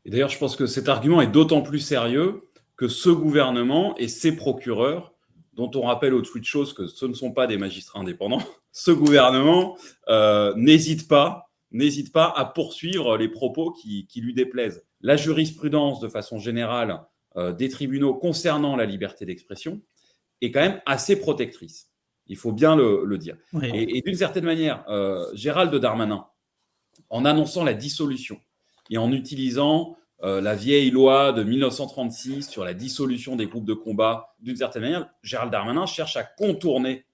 Et 0.04 0.10
d'ailleurs, 0.10 0.28
je 0.28 0.38
pense 0.38 0.56
que 0.56 0.66
cet 0.66 0.88
argument 0.88 1.20
est 1.20 1.30
d'autant 1.30 1.62
plus 1.62 1.78
sérieux 1.78 2.42
que 2.76 2.88
ce 2.88 3.10
gouvernement 3.10 3.96
et 3.96 4.08
ses 4.08 4.34
procureurs, 4.34 5.14
dont 5.54 5.70
on 5.74 5.82
rappelle 5.82 6.14
au 6.14 6.22
tweet 6.22 6.44
chose 6.44 6.72
que 6.72 6.86
ce 6.86 7.06
ne 7.06 7.14
sont 7.14 7.32
pas 7.32 7.46
des 7.46 7.58
magistrats 7.58 8.00
indépendants, 8.00 8.42
ce 8.72 8.90
gouvernement 8.90 9.76
n'hésite 10.56 11.08
pas, 11.08 11.50
n'hésite 11.70 12.12
pas 12.12 12.32
à 12.34 12.44
poursuivre 12.44 13.16
les 13.16 13.28
propos 13.28 13.70
qui, 13.70 14.06
lui 14.16 14.34
déplaisent. 14.34 14.84
La 15.00 15.16
jurisprudence, 15.16 16.00
de 16.00 16.08
façon 16.08 16.38
générale, 16.38 17.00
euh, 17.36 17.52
des 17.52 17.68
tribunaux 17.68 18.14
concernant 18.14 18.74
la 18.74 18.84
liberté 18.84 19.24
d'expression 19.24 19.80
est 20.40 20.50
quand 20.50 20.60
même 20.60 20.80
assez 20.84 21.20
protectrice. 21.20 21.88
Il 22.26 22.36
faut 22.36 22.50
bien 22.50 22.74
le, 22.74 23.18
dire. 23.18 23.36
Et, 23.62 24.02
d'une 24.02 24.16
certaine 24.16 24.44
manière, 24.44 24.84
euh, 24.88 25.26
Gérald 25.34 25.74
Darmanin, 25.74 26.26
en 27.08 27.24
annonçant 27.24 27.64
la 27.64 27.74
dissolution 27.74 28.40
et 28.88 28.98
en 28.98 29.12
utilisant 29.12 29.96
euh, 30.22 30.40
la 30.40 30.54
vieille 30.54 30.90
loi 30.90 31.32
de 31.32 31.42
1936 31.42 32.48
sur 32.48 32.64
la 32.64 32.74
dissolution 32.74 33.36
des 33.36 33.46
groupes 33.46 33.64
de 33.64 33.74
combat, 33.74 34.34
d'une 34.40 34.56
certaine 34.56 34.82
manière, 34.82 35.08
Gérald 35.22 35.52
Darmanin 35.52 35.86
cherche 35.86 36.16
à 36.16 36.24
contourner 36.24 37.04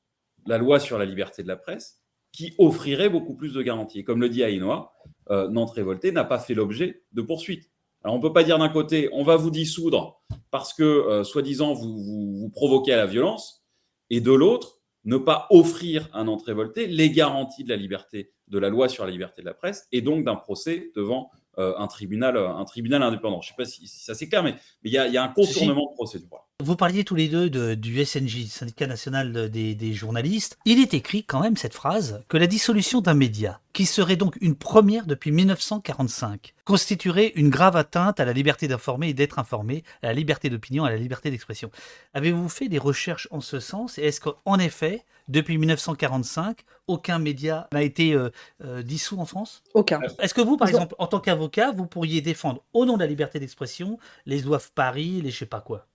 la 0.46 0.58
loi 0.58 0.80
sur 0.80 0.98
la 0.98 1.04
liberté 1.04 1.42
de 1.42 1.48
la 1.48 1.56
presse 1.56 2.00
qui 2.32 2.54
offrirait 2.58 3.08
beaucoup 3.08 3.34
plus 3.34 3.52
de 3.52 3.62
garanties. 3.62 4.04
comme 4.04 4.20
le 4.20 4.28
dit 4.28 4.44
Aïnoa, 4.44 4.92
Nantes 5.30 5.72
Révolté 5.72 6.12
n'a 6.12 6.24
pas 6.24 6.38
fait 6.38 6.54
l'objet 6.54 7.02
de 7.12 7.22
poursuites. 7.22 7.70
Alors, 8.06 8.14
on 8.14 8.18
ne 8.18 8.22
peut 8.22 8.32
pas 8.32 8.44
dire 8.44 8.56
d'un 8.56 8.68
côté, 8.68 9.08
on 9.10 9.24
va 9.24 9.34
vous 9.34 9.50
dissoudre 9.50 10.22
parce 10.52 10.72
que, 10.72 10.84
euh, 10.84 11.24
soi-disant, 11.24 11.74
vous, 11.74 12.38
vous, 12.38 12.50
provoquez 12.50 12.92
à 12.92 12.98
la 12.98 13.06
violence, 13.06 13.66
et 14.10 14.20
de 14.20 14.30
l'autre, 14.30 14.78
ne 15.02 15.16
pas 15.16 15.48
offrir 15.50 16.08
à 16.12 16.22
Nantes 16.22 16.44
révolté 16.46 16.86
les 16.86 17.10
garanties 17.10 17.64
de 17.64 17.68
la 17.68 17.74
liberté, 17.74 18.32
de 18.46 18.60
la 18.60 18.68
loi 18.68 18.88
sur 18.88 19.04
la 19.04 19.10
liberté 19.10 19.42
de 19.42 19.46
la 19.46 19.54
presse, 19.54 19.88
et 19.90 20.02
donc 20.02 20.22
d'un 20.22 20.36
procès 20.36 20.92
devant 20.94 21.32
euh, 21.58 21.74
un, 21.78 21.88
tribunal, 21.88 22.36
un 22.36 22.64
tribunal 22.64 23.02
indépendant. 23.02 23.40
Je 23.40 23.48
ne 23.48 23.56
sais 23.56 23.56
pas 23.56 23.68
si, 23.68 23.88
ça 23.88 24.14
c'est 24.14 24.28
clair, 24.28 24.44
mais 24.44 24.54
il 24.84 24.92
y, 24.92 24.98
a 24.98 25.24
un 25.24 25.28
contournement 25.28 25.90
de 25.90 25.94
procédure. 25.96 26.45
Vous 26.64 26.74
parliez 26.74 27.04
tous 27.04 27.14
les 27.14 27.28
deux 27.28 27.76
du 27.76 28.02
SNJ, 28.02 28.46
Syndicat 28.46 28.86
national 28.86 29.50
des, 29.50 29.92
journalistes. 29.92 30.56
Il 30.64 30.80
est 30.80 30.94
écrit 30.94 31.22
quand 31.22 31.40
même 31.40 31.58
cette 31.58 31.74
phrase 31.74 32.24
que 32.28 32.38
la 32.38 32.46
dissolution 32.46 33.02
d'un 33.02 33.12
média, 33.12 33.60
qui 33.74 33.84
serait 33.84 34.16
donc 34.16 34.38
une 34.40 34.56
première 34.56 35.04
depuis 35.04 35.32
1945, 35.32 36.54
constituerait 36.64 37.32
une 37.34 37.50
grave 37.50 37.76
atteinte 37.76 38.20
à 38.20 38.24
la 38.24 38.32
liberté 38.32 38.68
d'informer 38.68 39.10
et 39.10 39.14
d'être 39.14 39.38
informé, 39.38 39.84
à 40.02 40.06
la 40.06 40.14
liberté 40.14 40.48
d'opinion, 40.48 40.84
à 40.86 40.90
la 40.90 40.96
liberté 40.96 41.30
d'expression. 41.30 41.70
Avez-vous 42.14 42.48
fait 42.48 42.68
des 42.68 42.78
recherches 42.78 43.28
en 43.30 43.42
ce 43.42 43.60
sens? 43.60 43.98
Et 43.98 44.04
est-ce 44.04 44.22
qu'en 44.22 44.58
effet, 44.58 45.04
depuis 45.28 45.58
1945, 45.58 46.60
aucun 46.86 47.18
média 47.18 47.68
n'a 47.70 47.82
été 47.82 48.14
euh, 48.14 48.30
euh, 48.64 48.82
dissous 48.82 49.20
en 49.20 49.26
France? 49.26 49.62
Aucun. 49.74 50.00
Est-ce 50.20 50.32
que 50.32 50.40
vous, 50.40 50.56
par 50.56 50.68
exemple, 50.68 50.94
en 50.98 51.06
tant 51.06 51.20
qu'avocat, 51.20 51.72
vous 51.72 51.86
pourriez 51.86 52.22
défendre 52.22 52.64
au 52.72 52.86
nom 52.86 52.94
de 52.94 53.00
la 53.00 53.06
liberté 53.06 53.38
d'expression 53.38 53.98
les 54.24 54.40
doivent 54.40 54.72
Paris, 54.74 55.20
les 55.20 55.30
je 55.30 55.40
sais 55.40 55.44
pas 55.44 55.60
quoi? 55.60 55.86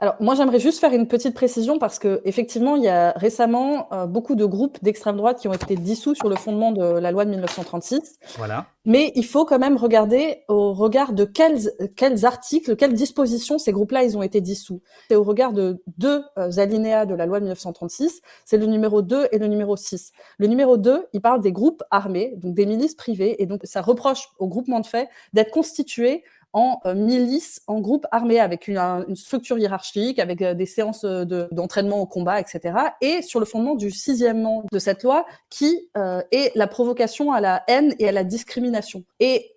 Alors, 0.00 0.14
moi, 0.20 0.34
j'aimerais 0.34 0.60
juste 0.60 0.78
faire 0.78 0.92
une 0.92 1.08
petite 1.08 1.34
précision 1.34 1.78
parce 1.78 1.98
que 1.98 2.20
effectivement, 2.24 2.76
il 2.76 2.84
y 2.84 2.88
a 2.88 3.12
récemment 3.16 3.88
euh, 3.92 4.06
beaucoup 4.06 4.36
de 4.36 4.44
groupes 4.44 4.78
d'extrême 4.82 5.16
droite 5.16 5.40
qui 5.40 5.48
ont 5.48 5.52
été 5.52 5.74
dissous 5.76 6.14
sur 6.14 6.28
le 6.28 6.36
fondement 6.36 6.70
de 6.70 6.84
la 6.84 7.10
loi 7.10 7.24
de 7.24 7.30
1936. 7.30 8.18
Voilà. 8.36 8.66
Mais 8.84 9.12
il 9.16 9.24
faut 9.24 9.44
quand 9.44 9.58
même 9.58 9.76
regarder 9.76 10.44
au 10.48 10.72
regard 10.72 11.12
de 11.12 11.24
quels, 11.24 11.58
quels 11.96 12.24
articles, 12.24 12.76
quelles 12.76 12.94
dispositions 12.94 13.58
ces 13.58 13.72
groupes-là, 13.72 14.04
ils 14.04 14.16
ont 14.16 14.22
été 14.22 14.40
dissous. 14.40 14.80
C'est 15.08 15.16
au 15.16 15.24
regard 15.24 15.52
de 15.52 15.82
deux 15.98 16.22
euh, 16.38 16.50
alinéas 16.56 17.04
de 17.04 17.14
la 17.14 17.26
loi 17.26 17.38
de 17.38 17.44
1936, 17.44 18.22
c'est 18.44 18.56
le 18.56 18.66
numéro 18.66 19.02
2 19.02 19.28
et 19.32 19.38
le 19.38 19.46
numéro 19.46 19.76
6. 19.76 20.12
Le 20.38 20.46
numéro 20.46 20.76
2, 20.76 21.06
il 21.12 21.20
parle 21.20 21.42
des 21.42 21.52
groupes 21.52 21.82
armés, 21.90 22.34
donc 22.36 22.54
des 22.54 22.66
milices 22.66 22.94
privées, 22.94 23.42
et 23.42 23.46
donc 23.46 23.60
ça 23.64 23.82
reproche 23.82 24.28
au 24.38 24.46
groupement 24.46 24.80
de 24.80 24.86
fait 24.86 25.08
d'être 25.32 25.50
constitué 25.50 26.22
en 26.52 26.80
milice, 26.94 27.60
en 27.66 27.80
groupe 27.80 28.06
armé, 28.10 28.40
avec 28.40 28.68
une, 28.68 29.14
structure 29.14 29.58
hiérarchique, 29.58 30.18
avec 30.18 30.42
des 30.42 30.66
séances 30.66 31.04
d'entraînement 31.04 32.00
au 32.00 32.06
combat, 32.06 32.40
etc. 32.40 32.74
Et 33.00 33.22
sur 33.22 33.40
le 33.40 33.46
fondement 33.46 33.74
du 33.74 33.90
sixièmement 33.90 34.64
de 34.70 34.78
cette 34.78 35.02
loi, 35.02 35.26
qui 35.50 35.88
est 35.94 36.52
la 36.54 36.66
provocation 36.66 37.32
à 37.32 37.40
la 37.40 37.62
haine 37.68 37.94
et 37.98 38.08
à 38.08 38.12
la 38.12 38.24
discrimination. 38.24 39.04
Et 39.20 39.52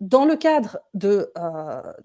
dans 0.00 0.24
le 0.24 0.36
cadre 0.36 0.78
de, 0.94 1.32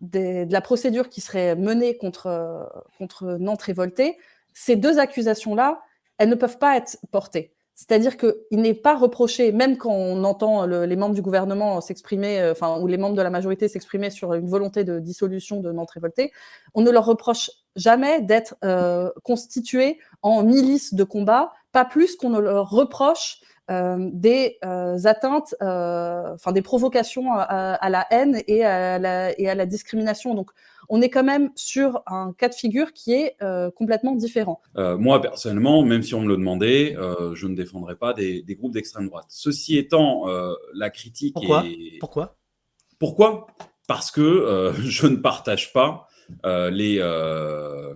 de, 0.01 0.51
la 0.51 0.61
procédure 0.61 1.09
qui 1.09 1.21
serait 1.21 1.55
menée 1.55 1.97
contre, 1.97 2.69
contre 2.97 3.37
Nantes 3.39 3.61
révoltée, 3.61 4.17
ces 4.53 4.75
deux 4.75 4.99
accusations-là, 4.99 5.81
elles 6.17 6.29
ne 6.29 6.35
peuvent 6.35 6.57
pas 6.57 6.77
être 6.77 6.97
portées. 7.11 7.53
C'est-à-dire 7.81 8.15
qu'il 8.15 8.61
n'est 8.61 8.75
pas 8.75 8.95
reproché, 8.95 9.51
même 9.51 9.75
quand 9.75 9.89
on 9.91 10.23
entend 10.23 10.67
les 10.67 10.95
membres 10.95 11.15
du 11.15 11.23
gouvernement 11.23 11.81
s'exprimer, 11.81 12.39
euh, 12.39 12.51
enfin, 12.51 12.79
ou 12.79 12.85
les 12.85 12.97
membres 12.97 13.15
de 13.15 13.23
la 13.23 13.31
majorité 13.31 13.67
s'exprimer 13.67 14.11
sur 14.11 14.35
une 14.35 14.47
volonté 14.47 14.83
de 14.83 14.99
dissolution 14.99 15.61
de 15.61 15.71
Nantes 15.71 15.89
révoltée, 15.89 16.31
on 16.75 16.81
ne 16.81 16.91
leur 16.91 17.07
reproche 17.07 17.49
jamais 17.75 18.21
d'être 18.21 18.53
euh, 18.63 19.09
constitués 19.23 19.97
en 20.21 20.43
milice 20.43 20.93
de 20.93 21.03
combat, 21.03 21.53
pas 21.71 21.83
plus 21.83 22.15
qu'on 22.15 22.29
ne 22.29 22.39
leur 22.39 22.69
reproche 22.69 23.41
euh, 23.71 24.11
des 24.13 24.59
atteintes, 24.61 25.55
enfin 25.59 26.51
des 26.51 26.61
provocations 26.61 27.33
à, 27.33 27.89
la 27.89 28.05
haine 28.11 28.43
et 28.45 28.63
à 28.63 28.99
la, 28.99 29.39
et 29.39 29.49
à 29.49 29.55
la 29.55 29.65
discrimination. 29.65 30.35
Donc, 30.35 30.51
on 30.93 31.01
est 31.01 31.09
quand 31.09 31.23
même 31.23 31.51
sur 31.55 32.03
un 32.05 32.33
cas 32.37 32.49
de 32.49 32.53
figure 32.53 32.91
qui 32.91 33.13
est 33.13 33.37
euh, 33.41 33.71
complètement 33.71 34.13
différent. 34.13 34.61
Euh, 34.75 34.97
moi, 34.97 35.21
personnellement, 35.21 35.83
même 35.83 36.03
si 36.03 36.13
on 36.15 36.21
me 36.21 36.27
le 36.27 36.35
demandait, 36.35 36.97
euh, 36.97 37.33
je 37.33 37.47
ne 37.47 37.55
défendrais 37.55 37.95
pas 37.95 38.13
des, 38.13 38.43
groupes 38.59 38.73
d'extrême 38.73 39.07
droite. 39.07 39.25
Ceci 39.29 39.77
étant, 39.77 40.25
la 40.73 40.89
critique 40.89 41.33
Pourquoi? 41.33 41.65
est... 41.65 41.97
Pourquoi? 41.99 42.37
Pourquoi? 42.99 43.47
Parce 43.87 44.11
que 44.11 44.73
je 44.83 45.07
ne 45.07 45.15
partage 45.15 45.71
pas 45.71 46.07
les, 46.43 46.99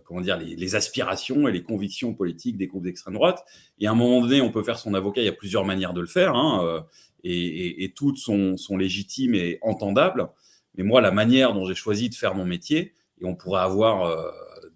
comment 0.06 0.22
dire, 0.22 0.38
les, 0.38 0.76
aspirations 0.76 1.50
et 1.50 1.52
les 1.52 1.64
convictions 1.64 2.14
politiques 2.14 2.56
des 2.56 2.68
groupes 2.68 2.86
d'extrême 2.86 3.16
droite. 3.16 3.44
Et 3.78 3.88
à 3.88 3.92
un 3.92 3.96
moment 3.96 4.22
donné, 4.22 4.40
on 4.40 4.52
peut 4.52 4.64
faire 4.64 4.80
son 4.80 4.94
avocat, 4.94 5.20
il 5.20 5.26
y 5.26 5.30
a 5.30 5.34
plusieurs 5.34 5.66
manières 5.66 5.94
de 5.94 6.00
le 6.00 6.08
faire, 6.08 6.34
hein, 6.34 6.86
et, 7.26 7.92
toutes 7.94 8.20
sont, 8.20 8.56
sont, 8.56 8.78
légitimes 8.78 9.36
et 9.36 9.60
entendables. 9.62 10.30
Mais 10.78 10.84
moi, 10.84 11.02
la 11.02 11.12
manière 11.12 11.54
dont 11.54 11.66
j'ai 11.66 11.76
choisi 11.76 12.10
de 12.10 12.16
faire 12.16 12.36
mon 12.36 12.46
métier, 12.46 12.94
et 13.22 13.26
on 13.26 13.36
pourrait 13.36 13.62
avoir 13.62 14.06
euh, 14.06 14.32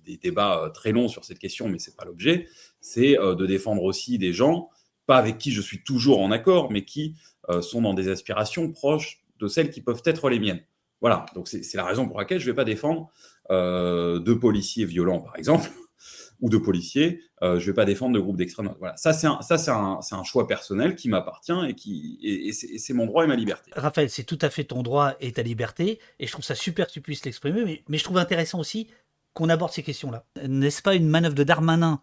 des 0.06 0.18
débats 0.18 0.64
euh, 0.64 0.70
très 0.70 0.92
longs 0.92 1.08
sur 1.08 1.26
cette 1.26 1.40
question, 1.40 1.68
mais 1.68 1.80
ce 1.80 1.90
n'est 1.90 1.96
pas 1.96 2.06
l'objet, 2.06 2.48
c'est 2.82 3.20
euh, 3.20 3.36
de 3.36 3.46
défendre 3.46 3.84
aussi 3.84 4.18
des 4.18 4.34
gens, 4.34 4.70
pas 5.06 5.18
avec 5.18 5.38
qui 5.38 5.52
je 5.52 5.62
suis 5.62 5.84
toujours 5.84 6.22
en 6.22 6.32
accord, 6.32 6.72
mais 6.72 6.86
qui 6.86 7.16
sont 7.62 7.82
dans 7.82 7.96
des 7.96 8.10
aspirations 8.10 8.72
proches 8.72 9.24
de 9.40 9.48
celles 9.48 9.72
qui 9.72 9.82
peuvent 9.82 10.04
être 10.06 10.30
les 10.30 10.40
miennes. 10.40 10.62
Voilà, 11.02 11.26
donc 11.34 11.48
c'est 11.48 11.74
la 11.74 11.84
raison 11.84 12.08
pour 12.08 12.20
laquelle 12.20 12.40
je 12.40 12.46
ne 12.46 12.52
vais 12.52 12.56
pas 12.56 12.64
défendre 12.64 13.10
deux 13.50 14.38
policiers 14.40 14.86
violents, 14.86 15.20
par 15.20 15.36
exemple, 15.36 15.68
ou 16.42 16.50
de 16.50 16.58
policiers, 16.58 17.22
euh, 17.42 17.60
je 17.60 17.66
ne 17.66 17.72
vais 17.72 17.74
pas 17.74 17.86
défendre 17.86 18.14
de 18.16 18.20
groupe 18.20 18.38
d'extrême 18.38 18.66
droite. 18.66 18.80
Voilà, 18.80 18.98
ça 18.98 19.14
c'est 19.14 19.28
un, 19.28 19.42
ça 19.42 19.58
c'est 19.58 19.72
un, 19.72 20.00
un, 20.12 20.24
choix 20.24 20.48
personnel 20.48 20.96
qui 20.96 21.10
m'appartient 21.10 21.54
et 21.68 21.74
qui 21.74 22.20
et, 22.22 22.52
c'est 22.52 22.94
mon 22.94 23.06
droit 23.06 23.24
et 23.24 23.28
ma 23.28 23.36
liberté. 23.36 23.72
Raphaël, 23.76 24.10
c'est 24.10 24.24
tout 24.24 24.40
à 24.42 24.50
fait 24.50 24.64
ton 24.64 24.84
droit 24.84 25.16
et 25.20 25.32
ta 25.32 25.42
liberté, 25.42 26.00
et 26.20 26.28
je 26.28 26.32
trouve 26.32 26.46
ça 26.46 26.56
super 26.56 26.88
que 26.88 26.94
tu 26.94 27.02
puisses 27.02 27.26
l'exprimer, 27.26 27.64
mais, 27.66 27.84
mais 27.88 27.98
je 27.98 28.04
trouve 28.04 28.18
intéressant 28.18 28.60
aussi 28.60 28.88
qu'on 29.34 29.50
aborde 29.50 29.72
ces 29.72 29.84
questions-là. 29.84 30.26
N'est-ce 30.48 30.82
pas 30.82 30.96
une 30.96 31.08
manœuvre 31.08 31.36
de 31.36 31.44
Darmanin 31.44 32.02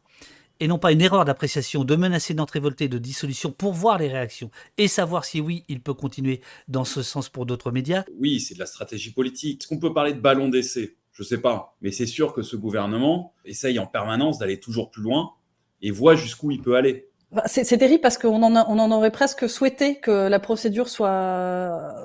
et 0.60 0.68
non 0.68 0.78
pas 0.78 0.92
une 0.92 1.00
erreur 1.00 1.24
d'appréciation 1.24 1.84
de 1.84 1.96
menacer 1.96 2.34
d'entre 2.34 2.58
de 2.58 2.98
dissolution 2.98 3.52
pour 3.52 3.72
voir 3.72 3.98
les 3.98 4.08
réactions 4.08 4.50
et 4.78 4.88
savoir 4.88 5.24
si 5.24 5.40
oui, 5.40 5.64
il 5.68 5.80
peut 5.80 5.94
continuer 5.94 6.40
dans 6.68 6.84
ce 6.84 7.02
sens 7.02 7.28
pour 7.28 7.46
d'autres 7.46 7.70
médias? 7.70 8.04
Oui, 8.18 8.40
c'est 8.40 8.54
de 8.54 8.60
la 8.60 8.66
stratégie 8.66 9.12
politique. 9.12 9.62
Est-ce 9.62 9.68
qu'on 9.68 9.78
peut 9.78 9.92
parler 9.92 10.14
de 10.14 10.20
ballon 10.20 10.48
d'essai? 10.48 10.96
Je 11.16 11.22
ne 11.22 11.26
sais 11.26 11.38
pas. 11.38 11.76
Mais 11.80 11.92
c'est 11.92 12.06
sûr 12.06 12.34
que 12.34 12.42
ce 12.42 12.56
gouvernement 12.56 13.32
essaye 13.46 13.78
en 13.78 13.86
permanence 13.86 14.38
d'aller 14.38 14.60
toujours 14.60 14.90
plus 14.90 15.02
loin 15.02 15.32
et 15.80 15.90
voit 15.90 16.14
jusqu'où 16.14 16.50
il 16.50 16.60
peut 16.60 16.76
aller. 16.76 17.08
Bah, 17.32 17.42
c'est 17.46 17.64
terrible 17.78 18.02
parce 18.02 18.18
qu'on 18.18 18.42
en, 18.42 18.54
on 18.68 18.90
aurait 18.92 19.10
presque 19.10 19.48
souhaité 19.48 19.98
que 19.98 20.28
la 20.28 20.38
procédure 20.38 20.88
soit, 20.88 22.04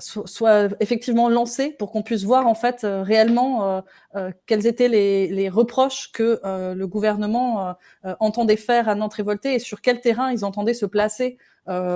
effectivement 0.80 1.30
lancée 1.30 1.71
pour 1.78 1.91
qu'on 1.91 2.02
puisse 2.02 2.24
voir 2.24 2.47
en 2.47 2.56
fait 2.56 2.84
euh, 2.84 3.04
réellement 3.04 3.63
euh, 3.78 3.82
euh, 4.15 4.32
quels 4.47 4.65
étaient 4.65 4.88
les, 4.88 5.28
les 5.28 5.47
reproches 5.50 6.12
que 6.12 6.39
le 6.43 6.86
gouvernement 6.86 7.76
entendait 8.19 8.56
faire 8.56 8.89
à 8.89 8.95
Nantes 8.95 9.13
révoltée 9.13 9.56
et 9.56 9.60
sur 9.60 9.82
quel 9.82 10.00
terrain 10.02 10.32
ils 10.32 10.43
entendaient 10.45 10.74
se 10.74 10.86
placer 10.86 11.38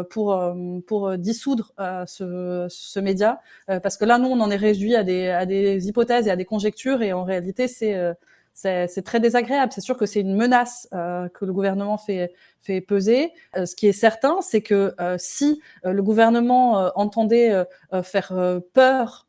pour, 0.09 0.55
pour 0.87 1.17
dissoudre 1.17 1.73
ce, 2.05 2.67
ce 2.69 2.99
média. 2.99 3.41
parce 3.67 3.97
que 3.97 4.05
là, 4.05 4.17
nous, 4.17 4.27
on 4.27 4.39
en 4.39 4.51
est 4.51 4.55
réduit 4.55 4.95
à 4.95 5.03
des, 5.03 5.29
à 5.29 5.45
des 5.45 5.87
hypothèses 5.87 6.27
et 6.27 6.31
à 6.31 6.35
des 6.35 6.45
conjectures 6.45 7.01
et 7.01 7.13
en 7.13 7.23
réalité, 7.23 7.67
c'est 7.67 8.15
c'est 8.55 9.03
très 9.03 9.19
désagréable. 9.19 9.71
C'est 9.73 9.81
sûr 9.81 9.97
que 9.97 10.05
c'est 10.05 10.21
une 10.21 10.35
menace 10.35 10.87
euh, 10.93 11.27
que 11.29 11.45
le 11.45 11.51
gouvernement 11.53 11.97
fait, 11.97 12.33
fait 12.65 12.81
peser. 12.81 13.31
Euh, 13.55 13.65
ce 13.65 13.75
qui 13.75 13.87
est 13.87 13.93
certain, 13.93 14.37
c'est 14.41 14.61
que 14.61 14.93
euh, 14.99 15.15
si 15.19 15.61
le 15.83 16.01
gouvernement 16.01 16.91
entendait 16.95 17.65
faire 18.03 18.33
peur 18.73 19.27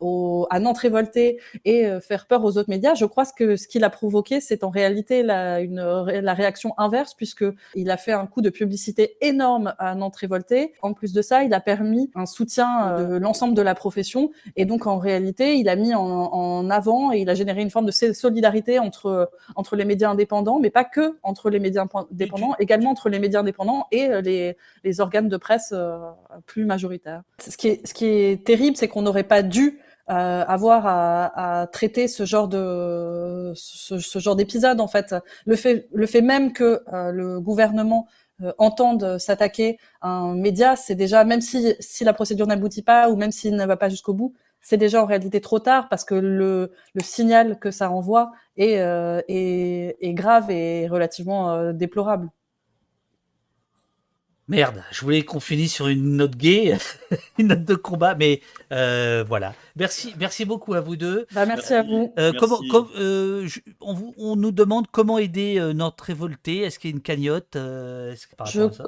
aux, 0.00 0.46
à 0.50 0.58
Nantes 0.58 0.78
révoltée 0.78 1.38
et 1.64 1.88
faire 2.00 2.26
peur 2.26 2.44
aux 2.44 2.56
autres 2.56 2.70
médias, 2.70 2.94
je 2.94 3.04
crois 3.04 3.24
que 3.26 3.56
ce 3.56 3.68
qu'il 3.68 3.84
a 3.84 3.90
provoqué, 3.90 4.40
c'est 4.40 4.64
en 4.64 4.70
réalité 4.70 5.22
la, 5.22 5.60
une, 5.60 5.80
la 5.80 6.34
réaction 6.34 6.74
inverse, 6.78 7.14
puisque 7.14 7.44
il 7.74 7.90
a 7.90 7.96
fait 7.96 8.12
un 8.12 8.26
coup 8.26 8.40
de 8.40 8.50
publicité 8.50 9.16
énorme 9.20 9.74
à 9.78 9.94
Nantes 9.94 10.16
révoltée. 10.16 10.72
En 10.82 10.92
plus 10.94 11.12
de 11.12 11.22
ça, 11.22 11.42
il 11.42 11.52
a 11.54 11.60
permis 11.60 12.10
un 12.14 12.26
soutien 12.26 12.98
de 12.98 13.16
l'ensemble 13.16 13.54
de 13.54 13.62
la 13.62 13.74
profession, 13.74 14.30
et 14.56 14.64
donc 14.64 14.86
en 14.86 14.98
réalité, 14.98 15.56
il 15.56 15.68
a 15.68 15.76
mis 15.76 15.94
en, 15.94 16.02
en 16.02 16.70
avant 16.70 17.12
et 17.12 17.20
il 17.20 17.30
a 17.30 17.34
généré 17.34 17.62
une 17.62 17.70
forme 17.70 17.86
de 17.86 17.92
solidarité 17.92 18.78
entre, 18.78 19.30
entre 19.56 19.76
les 19.76 19.84
médias 19.84 20.10
indépendants, 20.10 20.58
mais 20.60 20.70
pas 20.70 20.84
que 20.84 21.18
entre 21.22 21.50
les 21.50 21.60
médias 21.60 21.86
indépendants, 22.10 22.54
également 22.70 22.90
entre 22.90 23.08
les 23.08 23.18
médias 23.18 23.40
indépendants 23.40 23.86
et 23.90 24.08
euh, 24.08 24.20
les, 24.84 25.00
organes 25.00 25.28
de 25.28 25.36
presse 25.36 25.72
euh, 25.72 25.98
plus 26.46 26.64
majoritaires. 26.64 27.22
Ce 27.40 27.56
qui 27.56 27.68
est, 28.06 28.44
terrible, 28.44 28.76
c'est 28.76 28.86
qu'on 28.86 29.02
n'aurait 29.02 29.24
pas 29.24 29.42
dû 29.42 29.80
euh, 30.08 30.44
avoir 30.46 30.86
à, 30.86 31.66
traiter 31.72 32.06
ce 32.08 32.24
genre 32.24 32.46
d'épisode 34.36 34.80
en 34.80 34.86
fait. 34.86 35.14
Le 35.46 35.56
fait 35.56 36.20
même 36.22 36.52
que 36.52 36.80
le 36.88 37.40
gouvernement 37.40 38.06
entende 38.56 39.18
s'attaquer 39.18 39.78
à 40.00 40.08
un 40.08 40.34
média, 40.34 40.76
c'est 40.76 40.94
déjà 40.94 41.24
même 41.24 41.40
si 41.40 42.04
la 42.04 42.12
procédure 42.12 42.46
n'aboutit 42.46 42.82
pas 42.82 43.10
ou 43.10 43.16
même 43.16 43.32
s'il 43.32 43.54
ne 43.54 43.66
va 43.66 43.76
pas 43.76 43.88
jusqu'au 43.88 44.14
bout, 44.14 44.34
c'est 44.60 44.76
déjà 44.76 45.02
en 45.02 45.06
réalité 45.06 45.40
trop 45.40 45.58
tard 45.58 45.88
parce 45.88 46.04
que 46.04 46.14
le, 46.14 46.72
signal 47.02 47.58
que 47.58 47.70
ça 47.70 47.90
envoie 47.90 48.32
est, 48.56 50.14
grave 50.14 50.50
et 50.50 50.88
relativement 50.88 51.72
déplorable. 51.72 52.30
Merde, 54.50 54.82
je 54.90 55.02
voulais 55.02 55.22
qu'on 55.22 55.38
finisse 55.38 55.72
sur 55.72 55.86
une 55.86 56.16
note 56.16 56.34
gay, 56.34 56.76
une 57.38 57.46
note 57.46 57.64
de 57.64 57.76
combat, 57.76 58.16
mais 58.16 58.40
euh, 58.72 59.24
voilà. 59.26 59.54
Merci, 59.76 60.12
merci 60.18 60.44
beaucoup 60.44 60.74
à 60.74 60.80
vous 60.80 60.96
deux. 60.96 61.28
Bah, 61.32 61.46
merci, 61.46 61.72
à 61.72 61.84
vous. 61.84 62.12
Euh, 62.18 62.32
comment, 62.36 62.58
euh, 62.98 63.46
on, 63.80 64.34
nous 64.34 64.50
demande 64.50 64.88
comment 64.90 65.18
aider 65.18 65.60
notre 65.72 66.02
révolté. 66.02 66.62
Est-ce 66.62 66.80
qu'il 66.80 66.90
y 66.90 66.92
a 66.92 66.96
une 66.96 67.00
cagnotte 67.00 67.56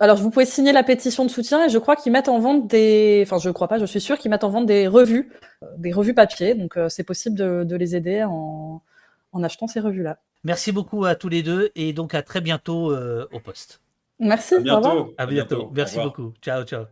Alors, 0.01 0.17
vous 0.17 0.31
pouvez 0.31 0.47
signer 0.47 0.73
la 0.73 0.83
pétition 0.83 1.25
de 1.25 1.31
soutien 1.31 1.65
et 1.67 1.69
je 1.69 1.79
crois 1.79 1.95
qu'ils 1.95 2.11
mettent 2.11 2.29
en 2.29 2.41
vente 2.41 2.67
des. 2.67 3.23
Enfin, 3.25 3.39
je 3.39 3.49
crois 3.51 3.69
pas, 3.69 3.79
je 3.79 3.87
suis 3.87 4.01
sûr 4.01 4.19
qu'ils 4.19 4.33
mettent 4.33 4.45
en 4.45 4.51
vente 4.51 4.67
des 4.67 4.89
revues, 4.89 5.31
des 5.79 5.93
revues 5.93 6.15
papier. 6.15 6.57
Donc, 6.57 6.77
c'est 6.89 7.05
possible 7.05 7.37
de, 7.37 7.63
de, 7.63 7.77
les 7.77 7.95
aider 7.95 8.25
en, 8.25 8.83
en 9.31 9.43
achetant 9.45 9.69
ces 9.69 9.79
revues-là. 9.79 10.19
Merci 10.43 10.73
beaucoup 10.73 11.05
à 11.05 11.15
tous 11.15 11.29
les 11.29 11.45
deux 11.45 11.71
et 11.77 11.93
donc 11.93 12.15
à 12.17 12.23
très 12.23 12.41
bientôt 12.41 12.93
au 12.93 13.39
poste. 13.39 13.81
Merci. 14.23 14.55
À 14.55 14.61
bientôt. 14.61 15.15
À 15.19 15.27
bientôt. 15.27 15.71
Merci 15.75 15.99
beaucoup. 15.99 16.33
Ciao, 16.41 16.63
ciao. 16.65 16.87